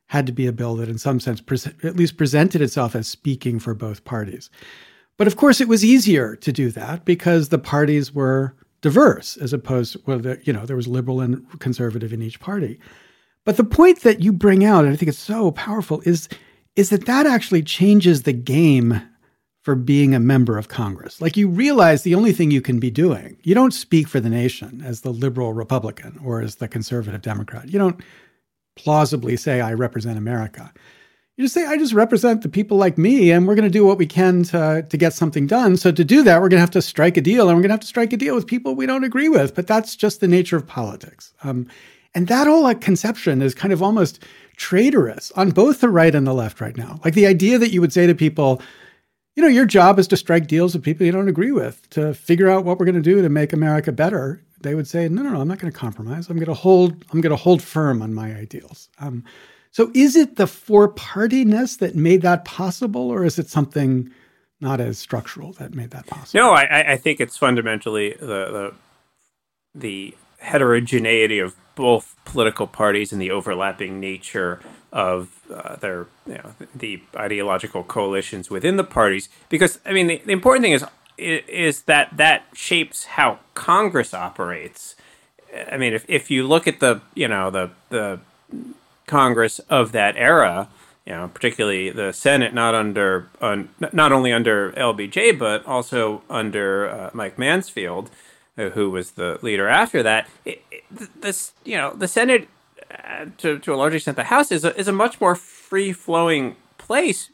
[0.07, 1.43] had to be a bill that, in some sense,
[1.83, 4.51] at least presented itself as speaking for both parties.
[5.17, 9.53] But of course, it was easier to do that because the parties were diverse as
[9.53, 12.79] opposed to, well, the, you know, there was liberal and conservative in each party.
[13.45, 16.29] But the point that you bring out, and I think it's so powerful, is
[16.77, 19.01] is that that actually changes the game
[19.63, 21.21] for being a member of Congress.
[21.21, 24.29] Like you realize the only thing you can be doing, you don't speak for the
[24.29, 27.69] nation as the liberal Republican or as the conservative Democrat.
[27.69, 28.01] You don't
[28.77, 30.73] plausibly say, I represent America.
[31.37, 33.85] You just say, I just represent the people like me, and we're going to do
[33.85, 35.77] what we can to, to get something done.
[35.77, 37.71] So, to do that, we're going to have to strike a deal, and we're going
[37.71, 39.53] to have to strike a deal with people we don't agree with.
[39.53, 41.35] But that's just the nature of politics.
[41.43, 41.67] Um,
[42.15, 44.23] and that whole like, conception is kind of almost
[44.57, 47.01] traitorous on both the right and the left right now.
[47.05, 48.63] Like the idea that you would say to people,
[49.35, 52.15] you know, your job is to strike deals with people you don't agree with, to
[52.15, 54.41] figure out what we're going to do to make America better.
[54.61, 56.31] They would say, no, no, no, I'm not going to compromise.
[56.31, 57.05] I'm going to hold.
[57.13, 58.89] I'm going to hold firm on my ideals.
[58.99, 59.25] Um,
[59.73, 64.11] so, is it the four-partiness that made that possible, or is it something
[64.61, 66.41] not as structural that made that possible?
[66.41, 68.75] No, I, I think it's fundamentally the, the
[69.75, 74.61] the heterogeneity of both political parties and the overlapping nature
[74.93, 79.29] of uh, their you know the ideological coalitions within the parties.
[79.49, 80.85] Because i mean the, the important thing is
[81.17, 84.95] is that that shapes how congress operates.
[85.71, 88.21] I mean if, if you look at the you know the the
[89.07, 90.69] congress of that era
[91.05, 96.89] you know particularly the senate not under uh, not only under lbj but also under
[96.89, 98.11] uh, mike mansfield
[98.57, 102.49] who was the leader after that it, it, this you know the senate
[102.91, 105.93] uh, to, to a large extent, the House is a, is a much more free
[105.93, 107.31] flowing place.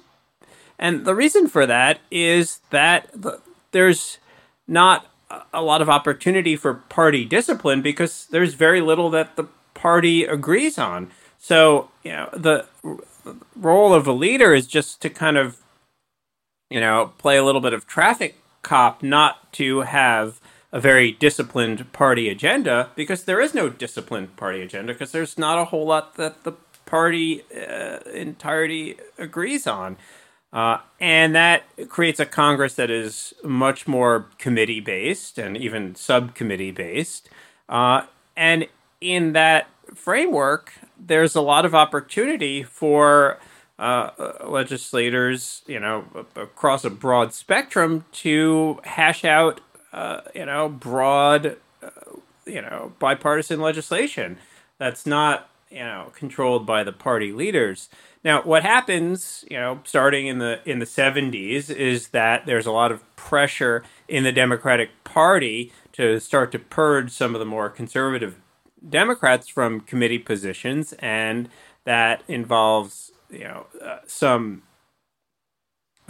[0.79, 3.41] And the reason for that is that the,
[3.73, 4.19] there's
[4.67, 5.07] not
[5.53, 10.79] a lot of opportunity for party discipline because there's very little that the party agrees
[10.79, 11.11] on.
[11.39, 12.67] So, you know, the
[13.55, 15.59] role of a leader is just to kind of,
[16.71, 20.41] you know, play a little bit of traffic cop, not to have
[20.73, 25.59] a very disciplined party agenda because there is no disciplined party agenda because there's not
[25.59, 26.53] a whole lot that the
[26.87, 29.97] party uh, entirety agrees on.
[30.53, 36.73] Uh, and that creates a Congress that is much more committee based and even subcommittee
[36.73, 37.29] based.
[37.69, 38.03] Uh,
[38.37, 38.67] and
[39.01, 43.39] in that framework, there's a lot of opportunity for
[43.79, 44.11] uh,
[44.45, 46.05] legislators, you know,
[46.37, 49.61] across a broad spectrum to hash out
[49.93, 51.91] uh, you know, broad, uh,
[52.47, 54.39] you know, bipartisan legislation
[54.79, 57.89] that's not, you know, controlled by the party leaders.
[58.23, 62.73] Now, what happens, you know, starting in the in the 70s is that there's a
[62.73, 67.69] lot of pressure in the Democratic Party to start to purge some of the more
[67.69, 68.37] conservative
[68.87, 71.49] Democrats from committee positions and
[71.85, 74.63] that involves, you know, uh, some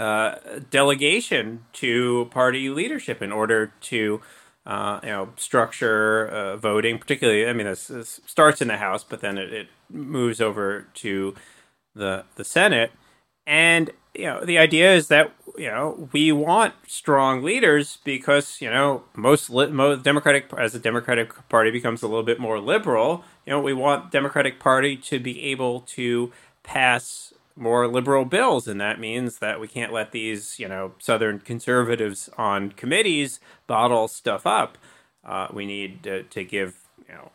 [0.01, 4.23] uh, delegation to party leadership in order to
[4.65, 6.99] uh, you know structure uh, voting.
[6.99, 10.87] Particularly, I mean, this, this, starts in the House, but then it, it, moves over
[10.95, 11.35] to
[11.95, 12.93] the the Senate,
[13.47, 18.71] and you know the idea is that you know we want strong leaders because you
[18.71, 23.23] know most, li- most Democratic as the Democratic Party becomes a little bit more liberal,
[23.45, 26.33] you know we want Democratic Party to be able to
[26.63, 31.39] pass more liberal bills, and that means that we can't let these, you know, Southern
[31.41, 34.79] conservatives on committees bottle stuff up.
[35.25, 37.31] Uh, we need to, to, give, you know,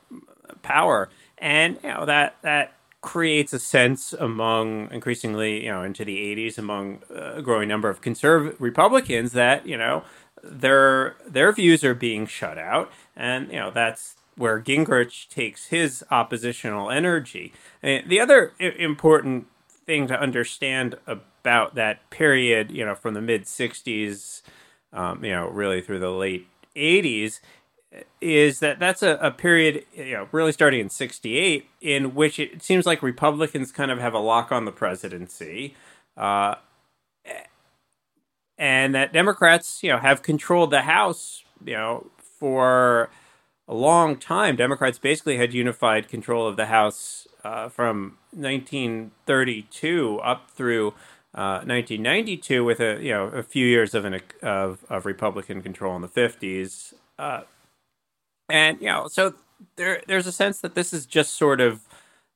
[0.64, 6.18] power, and you know that that creates a sense among increasingly, you know, into the
[6.36, 10.04] '80s among a growing number of conservative Republicans that you know
[10.44, 16.04] their their views are being shut out, and you know that's where Gingrich takes his
[16.12, 17.54] oppositional energy.
[17.82, 19.48] And the other important
[19.86, 24.42] thing to understand about that period, you know, from the mid 60s,
[24.94, 27.40] um, you know, really through the late 80s,
[28.22, 32.62] is that that's a, a period, you know, really starting in 68, in which it
[32.62, 35.76] seems like Republicans kind of have a lock on the presidency.
[36.18, 36.56] Uh,
[38.58, 43.10] and that Democrats, you know, have controlled the House, you know, for
[43.68, 44.56] a long time.
[44.56, 50.88] Democrats basically had unified control of the House uh, from 1932 up through
[51.36, 55.96] uh, 1992, with a you know a few years of an of, of Republican control
[55.96, 57.42] in the 50s, uh,
[58.50, 59.36] and you know so
[59.76, 61.82] there there's a sense that this is just sort of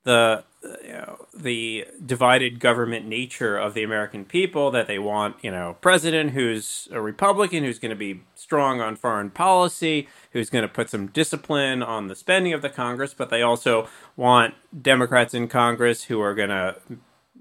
[0.03, 5.51] the you know the divided government nature of the American people that they want you
[5.51, 10.61] know president who's a Republican who's going to be strong on foreign policy who's going
[10.61, 13.87] to put some discipline on the spending of the Congress but they also
[14.17, 16.75] want Democrats in Congress who are going to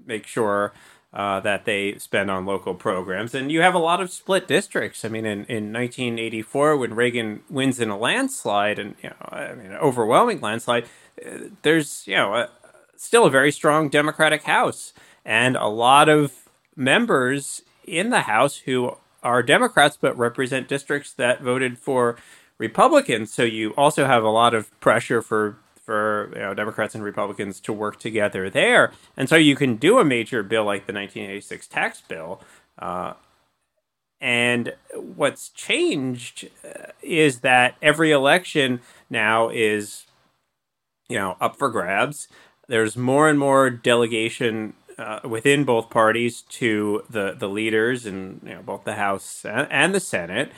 [0.05, 0.73] make sure
[1.13, 3.33] uh, that they spend on local programs.
[3.33, 5.03] And you have a lot of split districts.
[5.03, 9.53] I mean, in, in 1984, when Reagan wins in a landslide, and you know, I
[9.53, 10.85] mean, an overwhelming landslide,
[11.25, 12.49] uh, there's you know a,
[12.99, 14.93] still a very strong Democratic House,
[15.23, 21.41] and a lot of members in the House who are Democrats but represent districts that
[21.41, 22.17] voted for
[22.57, 23.33] Republicans.
[23.33, 27.59] So you also have a lot of pressure for for you know, Democrats and Republicans
[27.61, 31.67] to work together there, and so you can do a major bill like the 1986
[31.67, 32.41] tax bill.
[32.77, 33.13] Uh,
[34.21, 40.05] and what's changed uh, is that every election now is,
[41.07, 42.27] you know, up for grabs.
[42.69, 48.55] There's more and more delegation uh, within both parties to the the leaders in you
[48.55, 50.51] know, both the House and the Senate,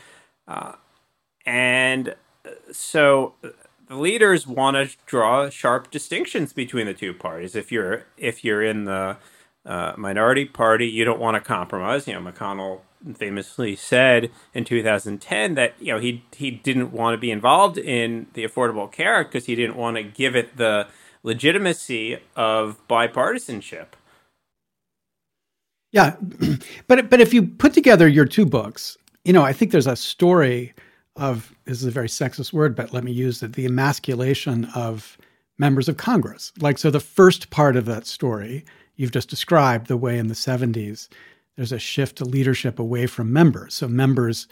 [0.48, 0.74] uh,
[1.46, 2.16] and
[2.72, 3.34] so
[3.88, 7.56] the leaders want to draw sharp distinctions between the two parties.
[7.56, 9.18] If you're if you're in the
[9.66, 12.08] uh, minority party, you don't want to compromise.
[12.08, 12.82] You know, McConnell
[13.16, 18.28] famously said in 2010 that you know he he didn't want to be involved in
[18.34, 20.88] the Affordable Care Act because he didn't want to give it the
[21.24, 23.88] legitimacy of bipartisanship.
[25.92, 26.16] Yeah,
[26.88, 29.96] but but if you put together your two books, you know, I think there's a
[29.96, 30.74] story
[31.18, 35.18] of this is a very sexist word, but let me use it: the emasculation of
[35.58, 36.52] members of Congress.
[36.60, 38.66] Like, so the first part of that story
[38.96, 41.08] you've just described, the way in the 70s
[41.56, 43.74] there's a shift to leadership away from members.
[43.74, 44.48] So members,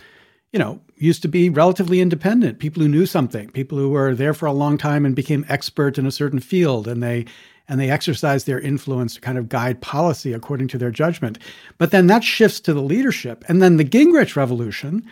[0.52, 4.34] you know, used to be relatively independent, people who knew something, people who were there
[4.34, 7.26] for a long time and became expert in a certain field, and they
[7.68, 11.38] and they exercise their influence to kind of guide policy according to their judgment.
[11.78, 13.46] But then that shifts to the leadership.
[13.48, 15.06] And then the Gingrich revolution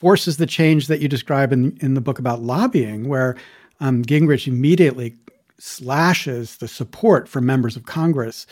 [0.00, 3.36] forces the change that you describe in, in the book about lobbying, where
[3.78, 5.14] um, Gingrich immediately
[5.56, 8.46] slashes the support for members of Congress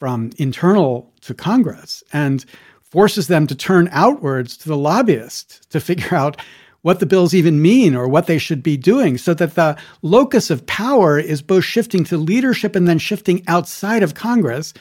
[0.00, 2.44] from internal to Congress and
[2.90, 6.40] forces them to turn outwards to the lobbyists to figure out
[6.82, 10.50] what the bills even mean or what they should be doing so that the locus
[10.50, 14.72] of power is both shifting to leadership and then shifting outside of Congress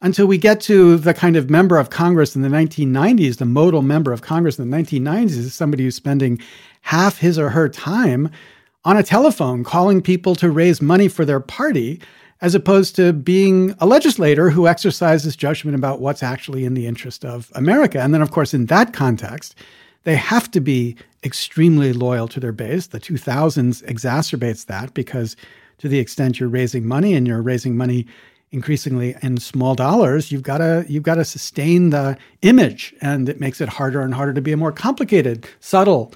[0.00, 3.82] until we get to the kind of member of Congress in the 1990s, the modal
[3.82, 6.40] member of Congress in the 1990s is somebody who's spending
[6.80, 8.28] half his or her time
[8.84, 12.00] on a telephone calling people to raise money for their party
[12.42, 17.24] as opposed to being a legislator who exercises judgment about what's actually in the interest
[17.24, 18.00] of America.
[18.00, 19.54] And then, of course, in that context,
[20.02, 22.88] they have to be extremely loyal to their base.
[22.88, 25.36] The 2000s exacerbates that because
[25.78, 28.06] to the extent you're raising money and you're raising money
[28.50, 33.40] increasingly in small dollars, you've got to you've got to sustain the image, and it
[33.40, 36.12] makes it harder and harder to be a more complicated, subtle,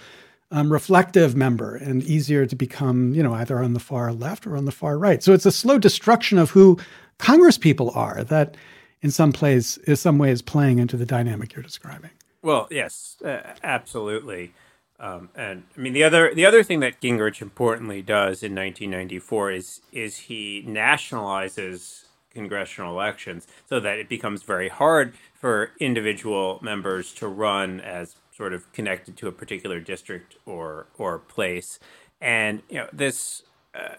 [0.50, 4.56] um, reflective member, and easier to become, you know, either on the far left or
[4.56, 5.22] on the far right.
[5.22, 6.78] So it's a slow destruction of who
[7.18, 8.56] Congress people are that,
[9.02, 12.10] in some plays, is some ways, playing into the dynamic you're describing.
[12.42, 14.52] Well, yes, uh, absolutely.
[14.98, 19.50] Um, and I mean the other the other thing that Gingrich importantly does in 1994
[19.52, 27.12] is is he nationalizes congressional elections so that it becomes very hard for individual members
[27.14, 31.78] to run as sort of connected to a particular district or or place.
[32.20, 33.42] And you know this
[33.74, 33.94] uh,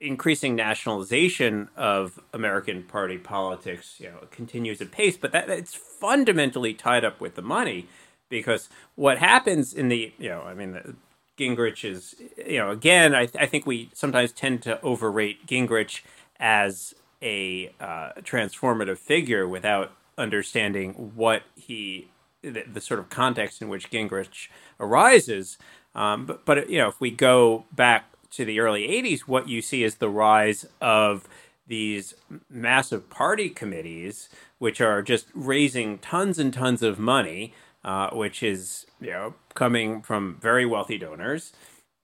[0.00, 6.72] increasing nationalization of American party politics, you know, continues at pace, but that it's fundamentally
[6.72, 7.86] tied up with the money
[8.30, 10.94] because what happens in the, you know, I mean, the,
[11.38, 16.02] Gingrich is, you know, again, I, I think we sometimes tend to overrate Gingrich
[16.38, 22.09] as a uh, transformative figure without understanding what he,
[22.42, 25.58] the, the, sort of context in which Gingrich arises.
[25.94, 29.60] Um, but, but, you know, if we go back to the early 80s, what you
[29.60, 31.28] see is the rise of
[31.66, 32.14] these
[32.48, 34.28] massive party committees,
[34.58, 40.02] which are just raising tons and tons of money, uh, which is you know coming
[40.02, 41.52] from very wealthy donors,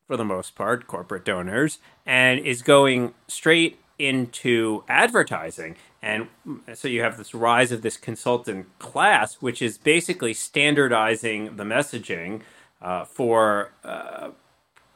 [0.06, 5.76] for the most part, corporate donors, and is going straight into advertising.
[6.02, 6.28] And
[6.74, 12.42] so you have this rise of this consultant class, which is basically standardizing the messaging
[12.80, 14.30] uh, for uh,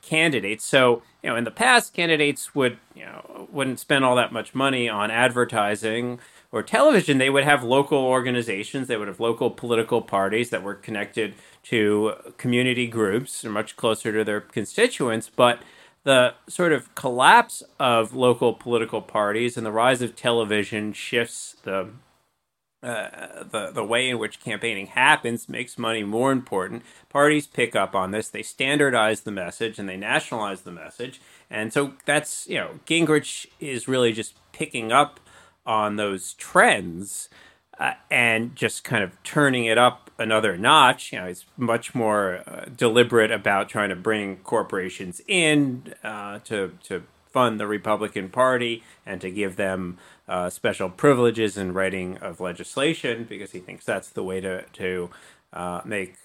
[0.03, 0.65] candidates.
[0.65, 4.55] So, you know, in the past, candidates would, you know, wouldn't spend all that much
[4.55, 6.21] money on advertising
[6.53, 7.19] or television.
[7.19, 8.89] They would have local organizations.
[8.89, 11.35] They would have local political parties that were connected
[11.65, 15.31] to community groups, or much closer to their constituents.
[15.35, 15.61] But
[16.05, 21.91] the sort of collapse of local political parties and the rise of television shifts the
[22.83, 26.83] uh, the the way in which campaigning happens makes money more important.
[27.11, 28.29] Parties pick up on this.
[28.31, 31.21] They standardize the message and they nationalize the message.
[31.51, 35.21] And so that's you know Gingrich is really just picking up
[35.67, 37.29] on those trends
[37.81, 41.12] uh, and just kind of turning it up another notch.
[41.12, 46.78] You know, he's much more uh, deliberate about trying to bring corporations in uh, to
[46.85, 49.97] to fund the Republican Party and to give them
[50.28, 55.11] uh, special privileges in writing of legislation because he thinks that's the way to to
[55.55, 56.16] uh, make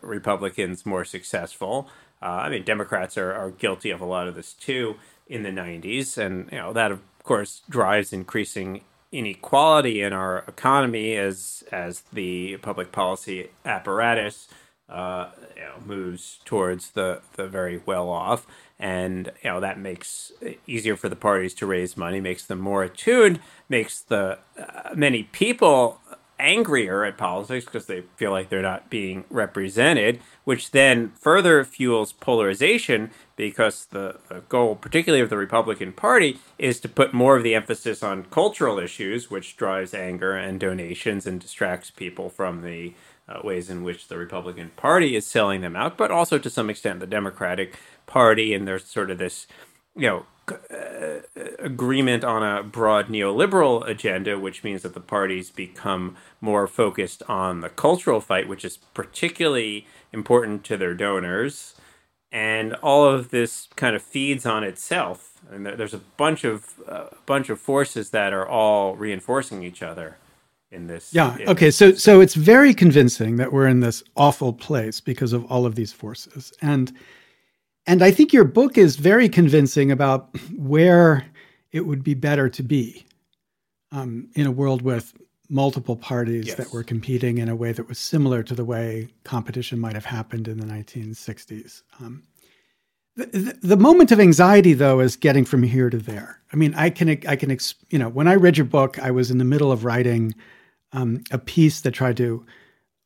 [0.00, 1.88] Republicans more successful.
[2.22, 4.96] Uh, I mean, Democrats are, are guilty of a lot of this too
[5.26, 8.82] in the 90s, and you know that of course drives increasing
[9.12, 14.48] inequality in our economy as as the public policy apparatus
[14.92, 18.46] uh, you know, moves towards the the very well off,
[18.78, 22.58] and you know that makes it easier for the parties to raise money, makes them
[22.58, 26.00] more attuned, makes the uh, many people
[26.42, 32.12] angrier at politics because they feel like they're not being represented, which then further fuels
[32.12, 37.42] polarization because the, the, goal, particularly of the Republican Party, is to put more of
[37.42, 42.92] the emphasis on cultural issues, which drives anger and donations and distracts people from the
[43.28, 46.68] uh, ways in which the Republican Party is selling them out, but also to some
[46.68, 48.52] extent the Democratic Party.
[48.52, 49.46] And there's sort of this,
[49.96, 50.26] you know,
[51.58, 57.60] agreement on a broad neoliberal agenda, which means that the parties become more focused on
[57.60, 61.74] the cultural fight, which is particularly important to their donors.
[62.30, 67.08] And all of this kind of feeds on itself, and there's a bunch of uh,
[67.26, 70.16] bunch of forces that are all reinforcing each other
[70.70, 71.12] in this.
[71.12, 71.36] Yeah.
[71.36, 71.70] In okay.
[71.70, 75.74] So so it's very convincing that we're in this awful place because of all of
[75.74, 76.90] these forces, and
[77.86, 81.26] and I think your book is very convincing about where
[81.72, 83.06] it would be better to be
[83.90, 85.14] um, in a world with
[85.48, 86.56] multiple parties Yes.
[86.56, 90.06] that were competing in a way that was similar to the way competition might have
[90.06, 91.82] happened in the 1960s.
[92.00, 92.22] Um,
[93.16, 96.40] the, the, the moment of anxiety, though, is getting from here to there.
[96.52, 97.56] I mean, I can, I can,
[97.90, 100.34] you know, when I read your book, I was in the middle of writing
[100.92, 102.46] um, a piece that tried to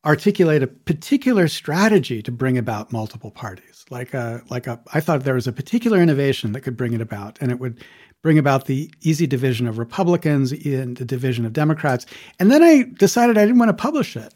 [0.07, 3.85] articulate a particular strategy to bring about multiple parties.
[3.91, 7.01] Like a, like a, I thought there was a particular innovation that could bring it
[7.01, 7.85] about, and it would
[8.23, 12.07] bring about the easy division of Republicans and the division of Democrats.
[12.39, 14.33] And then I decided I didn't want to publish it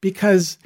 [0.00, 0.58] because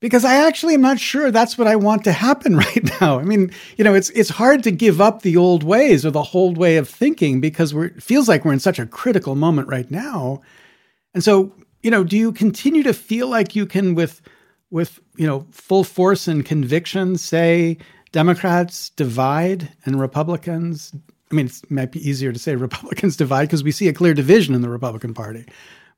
[0.00, 3.18] because I actually am not sure that's what I want to happen right now.
[3.18, 6.24] I mean, you know, it's it's hard to give up the old ways or the
[6.32, 9.68] old way of thinking because we're it feels like we're in such a critical moment
[9.68, 10.42] right now.
[11.14, 11.52] And so,
[11.82, 14.22] you know, do you continue to feel like you can with
[14.70, 17.78] with, you know, full force and conviction say
[18.12, 20.92] Democrats divide and Republicans
[21.30, 24.14] I mean, it might be easier to say Republicans divide because we see a clear
[24.14, 25.44] division in the Republican Party.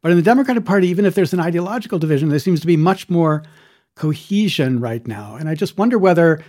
[0.00, 2.76] But in the Democratic Party, even if there's an ideological division, there seems to be
[2.76, 3.42] much more
[3.96, 5.34] cohesion right now.
[5.34, 6.42] And I just wonder whether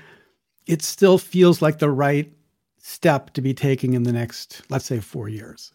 [0.67, 2.31] it still feels like the right
[2.77, 5.73] step to be taking in the next, let's say, four years.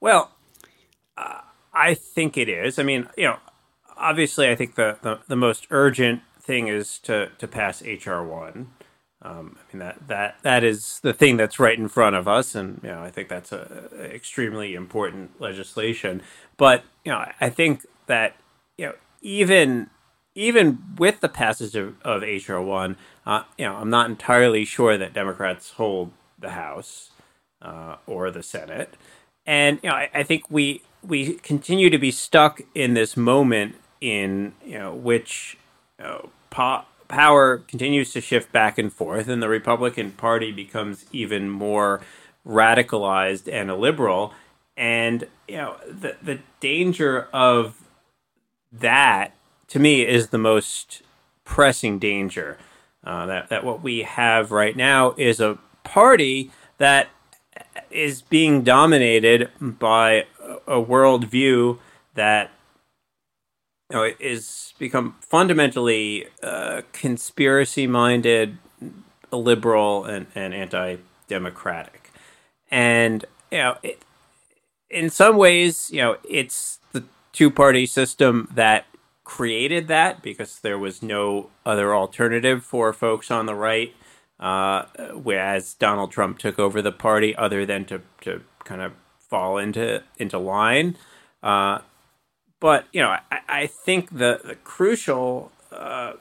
[0.00, 0.30] Well,
[1.72, 2.78] I think it is.
[2.78, 3.38] I mean, you know,
[3.96, 8.70] obviously, I think the, the, the most urgent thing is to, to pass HR one.
[9.24, 12.56] Um, I mean that that that is the thing that's right in front of us,
[12.56, 16.22] and you know I think that's a, a extremely important legislation.
[16.56, 18.34] But you know I think that
[18.76, 19.90] you know even
[20.34, 24.98] even with the passage of, of HR one, uh, you know I'm not entirely sure
[24.98, 27.10] that Democrats hold the House
[27.60, 28.94] uh, or the Senate,
[29.46, 33.76] and you know I, I think we we continue to be stuck in this moment
[34.00, 35.56] in you know which
[36.50, 42.00] po- power continues to shift back and forth, and the Republican Party becomes even more
[42.46, 44.32] radicalized and illiberal.
[44.76, 47.82] And you know the the danger of
[48.72, 49.34] that
[49.68, 51.02] to me is the most
[51.44, 52.58] pressing danger.
[53.04, 57.08] Uh, that that what we have right now is a party that
[57.90, 60.24] is being dominated by
[60.66, 61.78] a worldview
[62.14, 62.50] that
[63.90, 68.56] you know, is become fundamentally uh, conspiracy minded,
[69.30, 70.96] liberal, and, and anti
[71.28, 72.10] democratic.
[72.70, 74.02] And, you know, it,
[74.88, 78.86] in some ways, you know, it's the two party system that
[79.24, 83.94] created that because there was no other alternative for folks on the right.
[84.40, 88.92] Uh, whereas Donald Trump took over the party, other than to, to kind of
[89.32, 90.94] fall into into line.
[91.42, 91.78] Uh,
[92.60, 96.12] but you know, I, I think the, the crucial uh,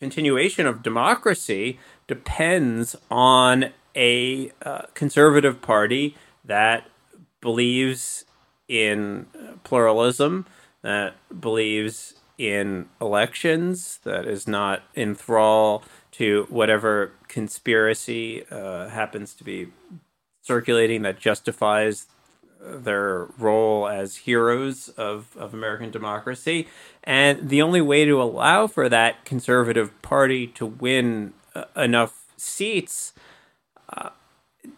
[0.00, 6.88] continuation of democracy depends on a uh, conservative party that
[7.42, 8.24] believes
[8.68, 9.26] in
[9.64, 10.46] pluralism,
[10.80, 19.44] that believes in elections, that is not in thrall to whatever conspiracy uh, happens to
[19.44, 19.68] be
[20.42, 22.06] circulating that justifies
[22.64, 26.66] their role as heroes of, of American democracy.
[27.02, 33.12] And the only way to allow for that conservative party to win uh, enough seats
[33.94, 34.10] uh,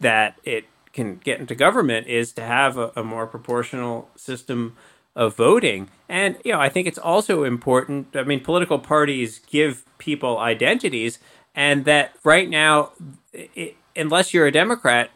[0.00, 4.76] that it can get into government is to have a, a more proportional system
[5.14, 5.88] of voting.
[6.08, 8.14] And, you know, I think it's also important.
[8.14, 11.18] I mean, political parties give people identities,
[11.54, 12.90] and that right now,
[13.32, 15.10] it, unless you're a Democrat,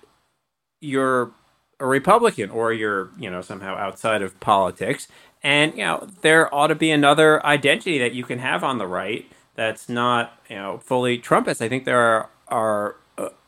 [0.81, 1.33] you're
[1.81, 5.09] a Republican or you're, you know, somehow outside of politics.
[5.43, 8.87] And, you know, there ought to be another identity that you can have on the
[8.87, 11.63] right that's not, you know, fully Trumpist.
[11.63, 12.97] I think there are, are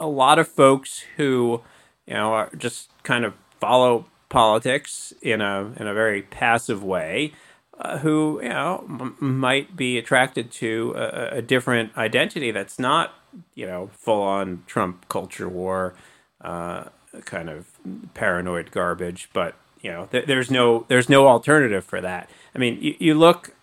[0.01, 1.61] a, lot of folks who,
[2.07, 7.33] you know, are just kind of follow politics in a in a very passive way,
[7.79, 13.13] uh, who you know m- might be attracted to a, a, different identity that's not
[13.55, 15.95] you know full on Trump culture war,
[16.41, 16.85] uh,
[17.25, 17.67] kind of
[18.15, 19.29] paranoid garbage.
[19.33, 22.31] But you know th- there's no there's no alternative for that.
[22.55, 23.55] I mean, you, you look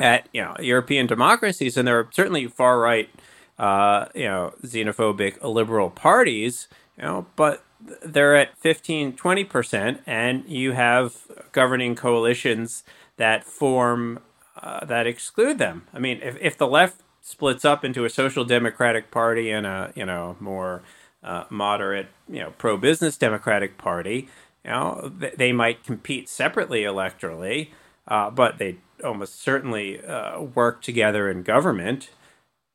[0.00, 3.10] at you know European democracies, and there are certainly far right,
[3.58, 7.62] uh, you know, xenophobic liberal parties, you know, but
[8.04, 11.16] they're at 15, 20%, and you have
[11.52, 12.82] governing coalitions
[13.16, 14.20] that form,
[14.62, 15.86] uh, that exclude them.
[15.94, 19.92] I mean, if, if the left splits up into a social democratic party and a,
[19.94, 20.82] you know, more
[21.22, 24.28] uh, moderate, you know, pro business democratic party,
[24.64, 27.68] you know, th- they might compete separately electorally,
[28.08, 32.10] uh, but they almost certainly uh, work together in government.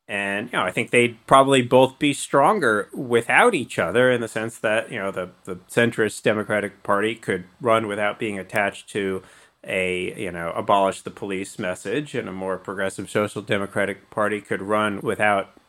[0.07, 4.27] And you know, I think they'd probably both be stronger without each other in the
[4.27, 9.23] sense that you know the the centrist Democratic Party could run without being attached to
[9.63, 14.61] a you know abolish the police message, and a more progressive Social Democratic Party could
[14.61, 15.59] run without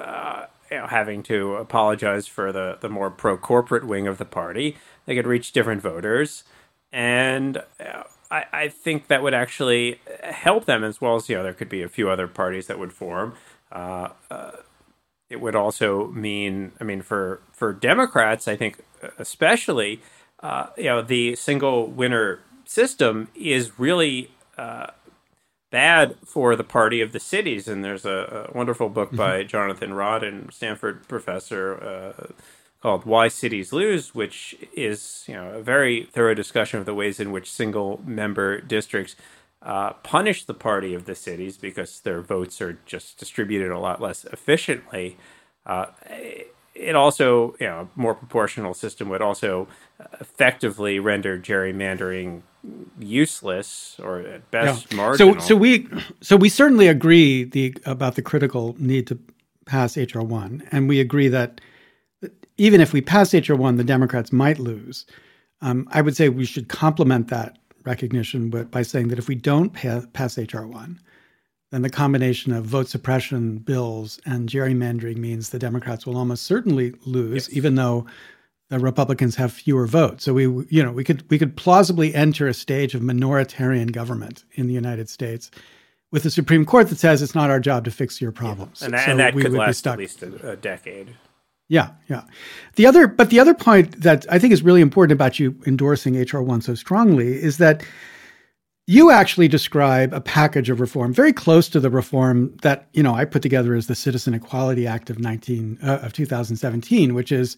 [0.00, 4.24] uh, you know having to apologize for the the more pro corporate wing of the
[4.24, 4.76] party.
[5.06, 6.44] They could reach different voters,
[6.92, 7.58] and.
[7.80, 11.54] Uh, I, I think that would actually help them as well as you know there
[11.54, 13.34] could be a few other parties that would form
[13.70, 14.50] uh, uh,
[15.28, 18.78] it would also mean, I mean, for for Democrats, I think
[19.18, 20.00] especially,
[20.40, 24.88] uh, you know, the single winner system is really uh,
[25.76, 27.68] bad for the party of the cities.
[27.68, 29.18] And there's a, a wonderful book mm-hmm.
[29.18, 32.26] by Jonathan Rodden Stanford professor uh,
[32.80, 37.20] called "Why Cities Lose," which is you know a very thorough discussion of the ways
[37.20, 39.16] in which single member districts
[39.60, 44.00] uh, punish the party of the cities because their votes are just distributed a lot
[44.00, 45.18] less efficiently.
[45.66, 45.86] Uh,
[46.78, 49.66] it also, you know, a more proportional system would also
[50.20, 52.42] effectively render gerrymandering
[52.98, 54.96] useless or at best yeah.
[54.96, 55.34] marginal.
[55.40, 55.88] So, so we,
[56.20, 59.18] so we certainly agree the about the critical need to
[59.64, 61.60] pass HR one, and we agree that
[62.58, 65.06] even if we pass HR one, the Democrats might lose.
[65.62, 69.72] Um, I would say we should complement that recognition by saying that if we don't
[69.72, 71.00] pa- pass HR 1,
[71.70, 76.94] then the combination of vote suppression bills and gerrymandering means the Democrats will almost certainly
[77.04, 77.56] lose, yes.
[77.56, 78.06] even though
[78.68, 80.24] the Republicans have fewer votes.
[80.24, 84.44] So we, you know, we could we could plausibly enter a stage of minoritarian government
[84.52, 85.50] in the United States
[86.12, 88.80] with a Supreme Court that says it's not our job to fix your problems.
[88.80, 88.86] Yeah.
[88.86, 91.14] And, that, so and that could last at least a, a decade.
[91.68, 92.22] Yeah, yeah.
[92.76, 96.20] The other, but the other point that I think is really important about you endorsing
[96.20, 97.84] HR one so strongly is that
[98.86, 103.14] you actually describe a package of reform very close to the reform that you know
[103.14, 107.14] I put together as the Citizen Equality Act of nineteen uh, of two thousand seventeen,
[107.14, 107.56] which is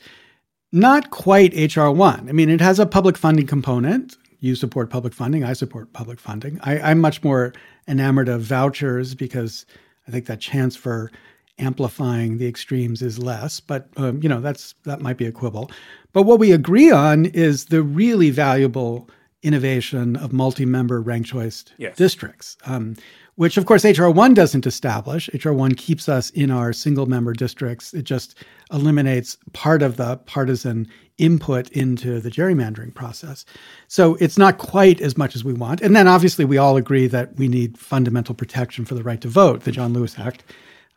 [0.72, 2.29] not quite HR one.
[2.29, 4.16] I mean, it has a public funding component.
[4.41, 5.45] You support public funding.
[5.45, 6.61] I support public funding.
[6.62, 7.53] I, I'm much more
[7.89, 9.66] enamored of vouchers because
[10.07, 11.11] I think that chance for
[11.59, 15.70] amplifying the extremes is less, but um, you know that's that might be a quibble.
[16.14, 19.11] But what we agree on is the really valuable
[19.43, 21.97] innovation of multi-member ranked choice yes.
[21.97, 22.97] districts, um,
[23.36, 25.30] which of course HR one doesn't establish.
[25.32, 27.95] HR one keeps us in our single-member districts.
[27.95, 28.34] It just
[28.72, 33.45] eliminates part of the partisan input into the gerrymandering process.
[33.86, 35.80] So it's not quite as much as we want.
[35.80, 39.28] And then obviously we all agree that we need fundamental protection for the right to
[39.28, 39.62] vote.
[39.62, 40.45] The John Lewis Act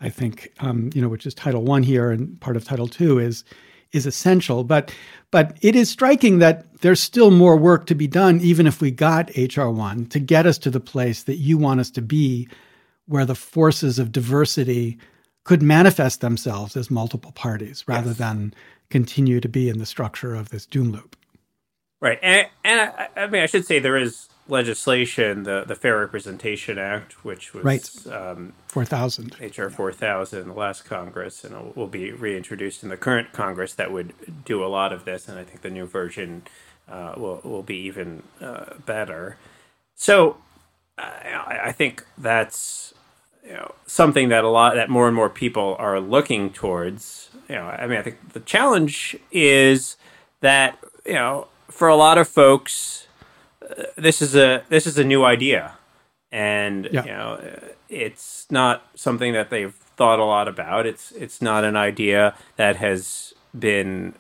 [0.02, 3.20] I think, um, you know, which is Title One here and part of Title Two
[3.20, 3.44] is
[3.94, 4.64] is essential.
[4.64, 4.94] But
[5.32, 8.92] but it is striking that there's still more work to be done, even if we
[8.92, 12.48] got HR one to get us to the place that you want us to be,
[13.06, 14.98] where the forces of diversity
[15.44, 18.18] could manifest themselves as multiple parties rather yes.
[18.18, 18.54] than
[18.90, 21.16] continue to be in the structure of this doom loop.
[22.00, 26.00] Right, and, and I, I mean, I should say there is legislation, the the Fair
[26.00, 28.08] Representation Act, which was right.
[28.14, 32.98] um, four thousand HR four thousand, the last Congress, and will be reintroduced in the
[32.98, 33.74] current Congress.
[33.74, 34.14] That would
[34.46, 36.44] do a lot of this, and I think the new version
[36.90, 39.38] uh, will will be even uh, better.
[39.96, 40.38] So,
[40.98, 42.94] I, I think that's
[43.46, 47.58] you know something that a lot that more and more people are looking towards you
[47.58, 49.98] know, I mean, I think the challenge is
[50.40, 53.08] that you know, for a lot of folks,
[53.98, 55.74] this is a this is a new idea,
[56.32, 57.04] and yeah.
[57.04, 57.60] you know,
[57.90, 60.86] it's not something that they've thought a lot about.
[60.86, 64.16] It's it's not an idea that has been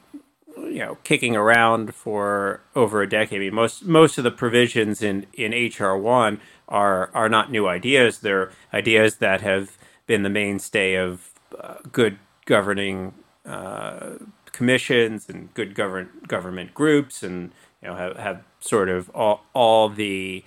[0.57, 3.37] you know kicking around for over a decade.
[3.37, 7.67] I mean, most most of the provisions in in HR one are are not new
[7.67, 8.19] ideas.
[8.19, 9.77] They're ideas that have
[10.07, 13.13] been the mainstay of uh, good governing
[13.45, 14.11] uh,
[14.51, 19.89] commissions and good govern government groups, and you know have, have sort of all all
[19.89, 20.43] the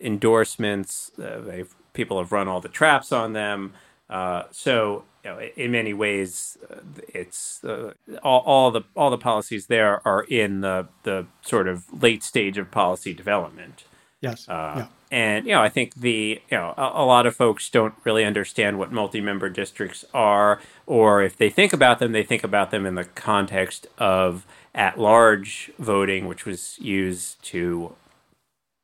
[0.00, 1.12] endorsements.
[1.18, 3.72] Uh, they've people have run all the traps on them.
[4.10, 7.92] Uh, so you know, in many ways, uh, it's uh,
[8.22, 12.58] all, all, the all the policies there are in the the sort of late stage
[12.58, 13.84] of policy development.
[14.20, 14.48] Yes.
[14.48, 14.86] Uh, yeah.
[15.10, 18.24] And you know, I think the you know a, a, lot of folks don't really
[18.24, 22.86] understand what multi-member districts are, or if they think about them, they think about them
[22.86, 27.94] in the context of at-large voting, which was used to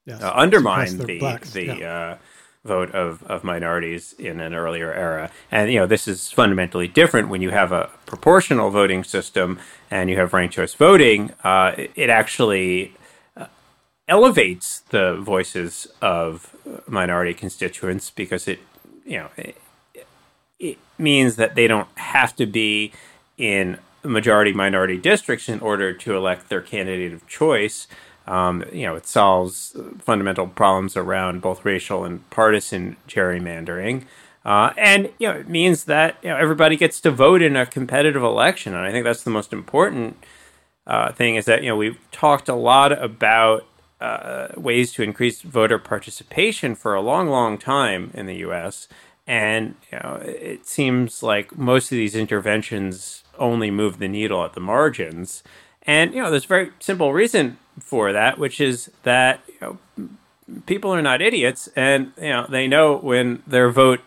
[0.06, 0.22] yes.
[0.22, 1.52] Uh, undermine the blacks.
[1.52, 1.90] the yeah.
[1.90, 2.18] Uh,
[2.64, 5.30] vote of, of minorities in an earlier era.
[5.50, 9.58] And, you know, this is fundamentally different when you have a proportional voting system
[9.90, 11.32] and you have ranked choice voting.
[11.42, 12.94] Uh, it, it, actually
[13.36, 13.46] uh,
[14.06, 16.54] elevates the voices of
[16.86, 18.58] minority constituents because it,
[19.06, 19.56] you know, it,
[20.58, 22.92] it means that they don't have to be
[23.36, 27.86] in majority minority districts in order to elect their candidate of choice.
[28.26, 34.04] Um, you know, it solves fundamental problems around both racial and partisan gerrymandering.
[34.44, 37.66] Uh, and you know, it means that you know, everybody gets to vote in a
[37.66, 40.16] competitive election, and I think that's the most important
[40.86, 41.36] uh, thing.
[41.36, 43.66] Is that you know we've talked a lot about
[44.00, 48.88] uh, ways to increase voter participation for a long, long time in the U.S.
[49.26, 54.54] And you know, it seems like most of these interventions only move the needle at
[54.54, 55.42] the margins.
[55.82, 60.08] And you know, there's a very simple reason for that, which is that you know,
[60.66, 64.00] people are not idiots, and you know they know when their vote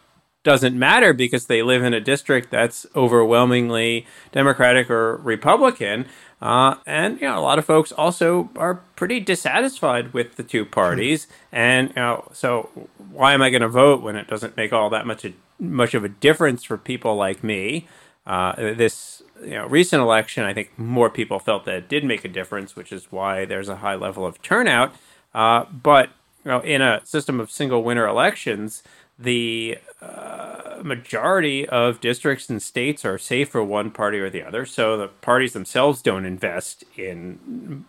[0.43, 6.05] doesn't matter because they live in a district that's overwhelmingly Democratic or Republican.
[6.41, 10.65] Uh, and you know, a lot of folks also are pretty dissatisfied with the two
[10.65, 12.69] parties, and you know, so
[13.11, 15.93] why am I going to vote when it doesn't make all that much a, much
[15.93, 17.87] of a difference for people like me?
[18.25, 22.23] Uh, this you know recent election, I think more people felt that it did make
[22.23, 24.93] a difference, which is why there's a high level of turnout.
[25.33, 26.09] Uh, but
[26.43, 28.83] you know, in a system of single winner elections,
[29.17, 34.65] the uh, majority of districts and states are safe for one party or the other.
[34.65, 37.85] So the parties themselves don't invest in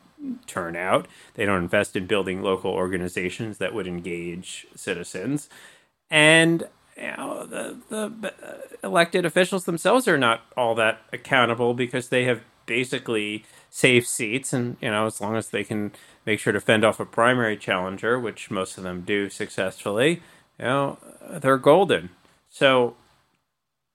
[0.47, 1.09] turnout.
[1.35, 5.49] They don't invest in building local organizations that would engage citizens.
[6.11, 12.09] And you know, the the uh, elected officials themselves are not all that accountable because
[12.09, 15.93] they have basically safe seats, and you know, as long as they can
[16.27, 20.23] make sure to fend off a primary challenger, which most of them do successfully,
[20.59, 20.99] you know,
[21.31, 22.11] they're golden.
[22.51, 22.97] So.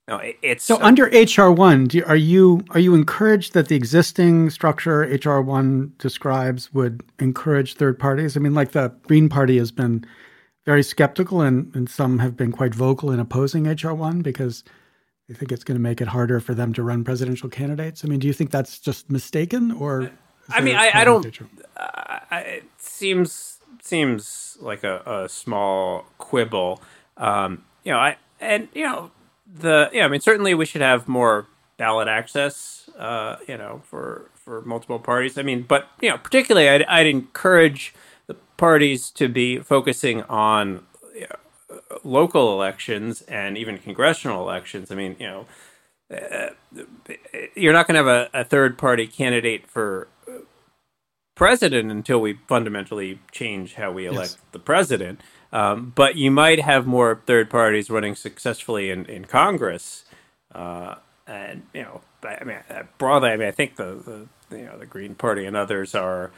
[0.09, 1.89] No, it's so under HR one.
[2.05, 7.99] Are you are you encouraged that the existing structure HR one describes would encourage third
[7.99, 8.37] parties?
[8.37, 10.05] I mean, like the Green Party has been
[10.67, 14.65] very skeptical, and, and some have been quite vocal in opposing HR1 because
[15.29, 18.03] they think it's going to make it harder for them to run presidential candidates.
[18.03, 20.11] I mean, do you think that's just mistaken, or?
[20.49, 21.25] I mean, I, I don't.
[21.77, 26.81] Uh, it seems seems like a, a small quibble.
[27.15, 29.11] Um, you know, I and you know
[29.45, 30.03] the yeah.
[30.03, 31.47] I mean, certainly we should have more
[31.77, 32.89] ballot access.
[32.97, 35.37] Uh, you know, for for multiple parties.
[35.37, 37.93] I mean, but you know, particularly, I'd, I'd encourage
[38.57, 40.85] parties to be focusing on
[42.03, 44.91] local elections and even congressional elections.
[44.91, 45.45] I mean, you know,
[46.11, 46.49] uh,
[47.55, 50.07] you're not going to have a, a, third party candidate for
[51.35, 54.37] president until we fundamentally change how we elect yes.
[54.53, 55.19] the president.
[55.51, 60.05] Um, but you might have more third parties running successfully in, in Congress.
[60.53, 60.95] Uh,
[61.25, 62.57] and, you know, I mean,
[62.97, 66.31] broadly, I mean, I think the, the, you know, the Green Party and others are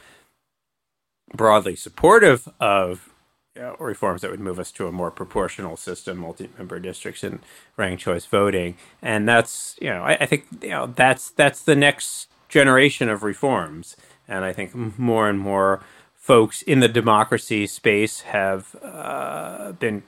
[1.33, 3.09] broadly supportive of
[3.55, 7.39] you know, reforms that would move us to a more proportional system, multi-member districts, and
[7.77, 8.77] ranked choice voting.
[9.01, 13.23] And that's you know, I, I, think you know that's that's the next generation of
[13.23, 13.97] reforms.
[14.27, 15.81] And I think more and more
[16.15, 20.03] folks in the democracy space have uh, been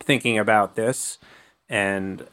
[0.00, 1.18] thinking about this
[1.68, 2.26] and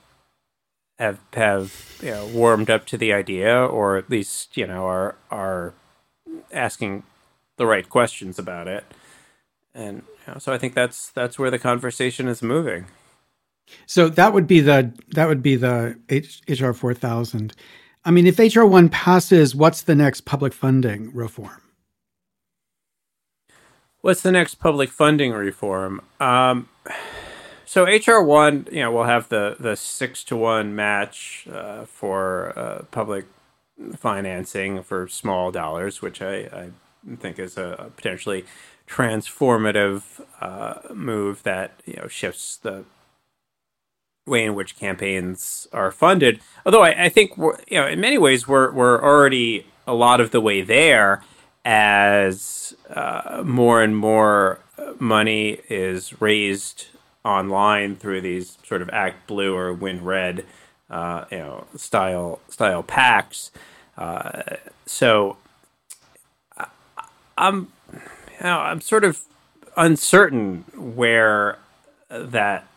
[1.00, 5.16] have have you know, warmed up to the idea, or at least you know are
[5.32, 5.74] are
[6.52, 7.04] asking
[7.60, 8.84] the right questions about it.
[9.76, 12.88] And you know, so I think that's that's where the conversation is moving.
[13.86, 17.54] So that would be the that would be the H, HR four thousand.
[18.06, 21.62] I mean, if HR 1 passes, what's the next public funding reform?
[24.00, 26.02] What's the next public funding reform?
[26.22, 26.70] Um,
[27.66, 32.58] so HR one, you know, we'll have the the six to one match uh, for
[32.58, 33.26] uh, public
[33.98, 36.70] financing for small dollars, which I, I
[37.18, 38.46] think is a potentially
[38.88, 42.84] transformative uh, move that you know shifts the
[44.26, 46.40] way in which campaigns are funded.
[46.66, 50.32] Although I, I think you know, in many ways, we're we're already a lot of
[50.32, 51.24] the way there
[51.66, 54.60] as uh, more and more
[55.00, 56.88] money is raised
[57.26, 60.46] online through these sort of ActBlue or WinRed,
[60.90, 63.52] uh, you know, style style PACs.
[63.98, 64.44] Uh,
[64.86, 65.38] so
[67.40, 69.22] I'm, you know, I'm sort of
[69.78, 71.58] uncertain where
[72.10, 72.68] that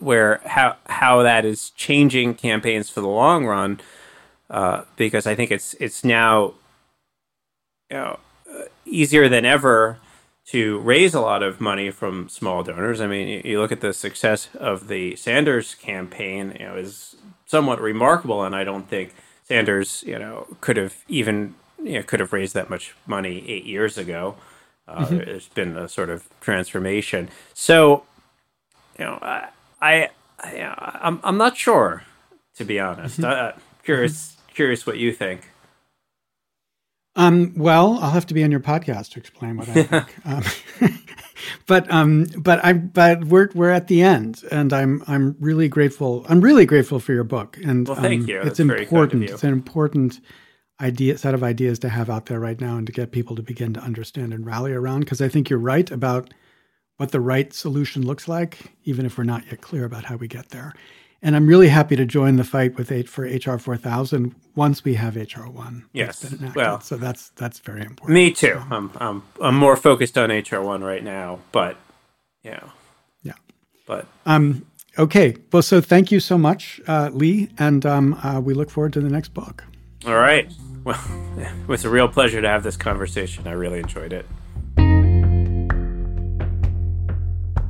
[0.00, 3.80] where how how that is changing campaigns for the long run,
[4.50, 6.54] uh, because I think it's it's now
[7.90, 8.18] you know,
[8.84, 9.98] easier than ever
[10.46, 13.00] to raise a lot of money from small donors.
[13.00, 17.16] I mean, you look at the success of the Sanders campaign, you know, is
[17.46, 19.14] somewhat remarkable, and I don't think
[19.44, 23.64] Sanders, you know, could have even you know could have raised that much money eight
[23.64, 24.36] years ago.
[24.86, 25.18] Uh, mm-hmm.
[25.18, 27.28] There's been a sort of transformation.
[27.52, 28.04] So,
[28.98, 29.48] you know, I,
[29.80, 30.10] I,
[30.40, 32.04] I I'm I'm not sure,
[32.56, 33.20] to be honest.
[33.20, 33.56] Mm-hmm.
[33.56, 35.50] Uh, curious curious what you think.
[37.16, 40.26] Um, well, I'll have to be on your podcast to explain what I think.
[40.26, 40.42] um,
[41.66, 46.24] but um, but I but we're we're at the end, and I'm I'm really grateful.
[46.28, 48.36] I'm really grateful for your book, and well, thank um, you.
[48.36, 49.24] That's it's important.
[49.24, 50.20] It's an important
[50.80, 53.42] idea set of ideas to have out there right now, and to get people to
[53.42, 55.00] begin to understand and rally around.
[55.00, 56.32] Because I think you're right about
[56.98, 60.28] what the right solution looks like, even if we're not yet clear about how we
[60.28, 60.74] get there.
[61.20, 64.94] And I'm really happy to join the fight with eight for HR 4000 once we
[64.94, 65.84] have HR one.
[65.92, 66.32] Yes.
[66.54, 68.14] Well, so that's that's very important.
[68.14, 68.62] Me too.
[68.70, 71.76] I'm I'm I'm more focused on HR one right now, but
[72.44, 72.70] yeah.
[73.22, 73.32] Yeah.
[73.86, 74.64] But um
[74.96, 75.36] okay.
[75.52, 79.00] Well, so thank you so much, uh, Lee, and um, uh, we look forward to
[79.00, 79.64] the next book.
[80.06, 80.52] All right.
[80.88, 81.04] Well,
[81.36, 83.46] it was a real pleasure to have this conversation.
[83.46, 84.24] I really enjoyed it.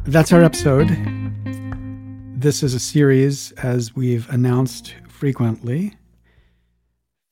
[0.04, 0.86] That's our episode.
[2.40, 5.96] This is a series, as we've announced frequently,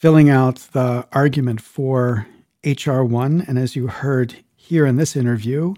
[0.00, 2.26] filling out the argument for
[2.64, 3.46] HR1.
[3.46, 5.74] And as you heard here in this interview,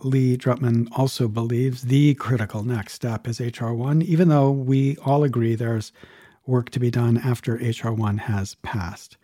[0.00, 5.54] Lee Drutman also believes the critical next step is HR1, even though we all agree
[5.54, 5.92] there's
[6.44, 9.16] work to be done after HR1 has passed.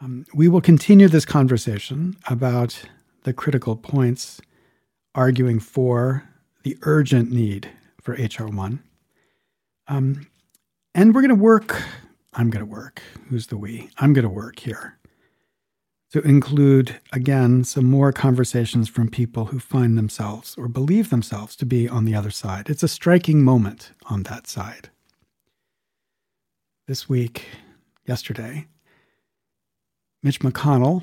[0.00, 2.84] Um, we will continue this conversation about
[3.24, 4.40] the critical points
[5.14, 6.24] arguing for
[6.62, 7.68] the urgent need
[8.00, 8.78] for HR1.
[9.88, 10.28] Um,
[10.94, 11.82] and we're going to work,
[12.34, 13.90] I'm going to work, who's the we?
[13.98, 14.98] I'm going to work here
[16.10, 21.66] to include, again, some more conversations from people who find themselves or believe themselves to
[21.66, 22.70] be on the other side.
[22.70, 24.88] It's a striking moment on that side.
[26.86, 27.46] This week,
[28.06, 28.66] yesterday,
[30.22, 31.02] Mitch McConnell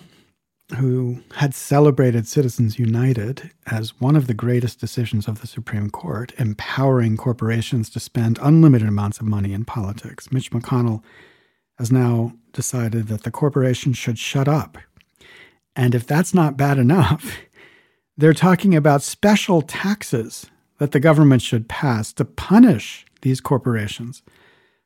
[0.77, 6.33] who had celebrated Citizens United as one of the greatest decisions of the Supreme Court,
[6.39, 10.31] empowering corporations to spend unlimited amounts of money in politics.
[10.31, 11.03] Mitch McConnell
[11.77, 14.77] has now decided that the corporations should shut up.
[15.75, 17.37] And if that's not bad enough,
[18.17, 20.47] they're talking about special taxes
[20.79, 24.23] that the government should pass to punish these corporations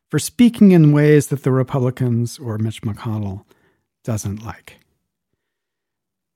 [0.09, 3.45] for speaking in ways that the Republicans or Mitch McConnell
[4.03, 4.79] doesn't like.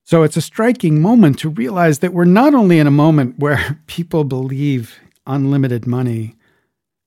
[0.03, 3.79] So it's a striking moment to realize that we're not only in a moment where
[3.87, 6.35] people believe unlimited money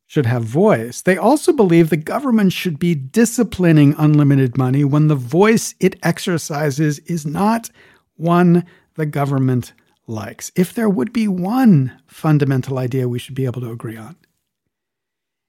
[0.06, 5.16] should have voice, they also believe the government should be disciplining unlimited money when the
[5.16, 7.70] voice it exercises is not
[8.16, 9.72] one the government
[10.06, 10.52] likes.
[10.54, 14.16] If there would be one fundamental idea we should be able to agree on,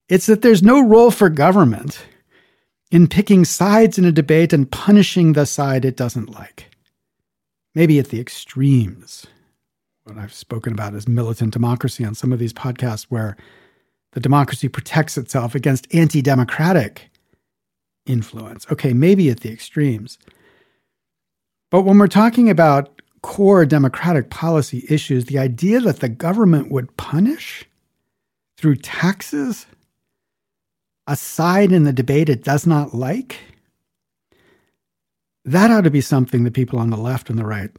[0.09, 2.03] it's that there's no role for government
[2.91, 6.67] in picking sides in a debate and punishing the side it doesn't like
[7.77, 9.27] maybe at the extremes.
[10.03, 13.38] What I've spoken about is militant democracy on some of these podcasts, where
[14.13, 17.11] the democracy protects itself against anti democratic
[18.07, 18.65] influence.
[18.71, 20.17] Okay, maybe at the extremes.
[21.69, 26.97] But when we're talking about core democratic policy issues, the idea that the government would
[26.97, 27.63] punish
[28.57, 29.67] through taxes
[31.07, 33.39] a side in the debate it does not like
[35.47, 37.71] that ought to be something that people on the left and the right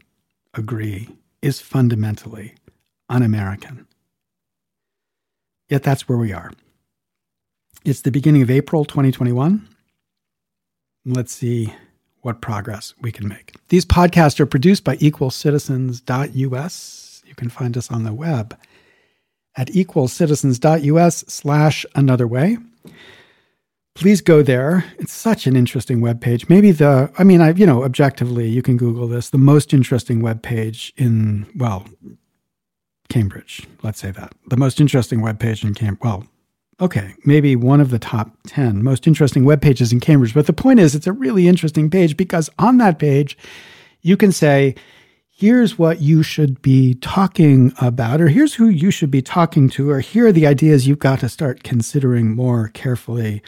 [0.54, 1.10] agree
[1.42, 2.54] is fundamentally
[3.10, 3.86] un American.
[5.68, 6.50] Yet that's where we are.
[7.84, 9.68] It's the beginning of April 2021.
[11.04, 11.74] Let's see
[12.22, 13.52] what progress we can make.
[13.68, 17.22] These podcasts are produced by equalcitizens.us.
[17.26, 18.58] You can find us on the web
[19.56, 22.56] at equalcitizens.us slash another way.
[23.98, 24.84] Please go there.
[25.00, 26.48] It's such an interesting web page.
[26.48, 30.22] Maybe the, I mean, I, you know, objectively, you can Google this, the most interesting
[30.22, 31.84] web page in, well,
[33.08, 33.66] Cambridge.
[33.82, 34.32] Let's say that.
[34.46, 36.00] The most interesting web page in Cambridge.
[36.04, 36.24] Well,
[36.80, 40.32] okay, maybe one of the top 10 most interesting web pages in Cambridge.
[40.32, 43.36] But the point is, it's a really interesting page because on that page,
[44.02, 44.76] you can say,
[45.28, 49.90] here's what you should be talking about, or here's who you should be talking to,
[49.90, 53.42] or here are the ideas you've got to start considering more carefully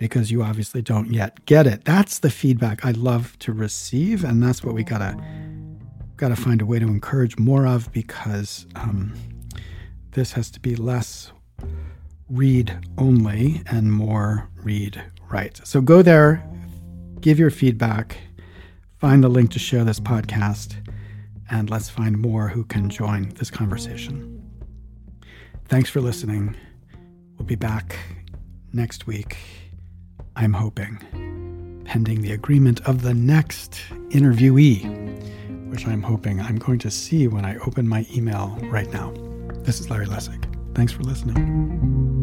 [0.00, 1.84] because you obviously don't yet get it.
[1.84, 5.14] That's the feedback I love to receive, and that's what we gotta
[6.16, 9.14] gotta find a way to encourage more of because um,
[10.12, 11.32] this has to be less
[12.30, 15.60] read only and more read write.
[15.64, 16.48] So go there,
[17.20, 18.16] give your feedback,
[18.98, 20.76] find the link to share this podcast,
[21.50, 24.42] and let's find more who can join this conversation.
[25.68, 26.56] Thanks for listening.
[27.36, 27.96] We'll be back
[28.72, 29.36] next week,
[30.40, 33.72] I'm hoping, pending the agreement of the next
[34.08, 39.12] interviewee, which I'm hoping I'm going to see when I open my email right now.
[39.64, 40.42] This is Larry Lessig.
[40.74, 42.19] Thanks for listening.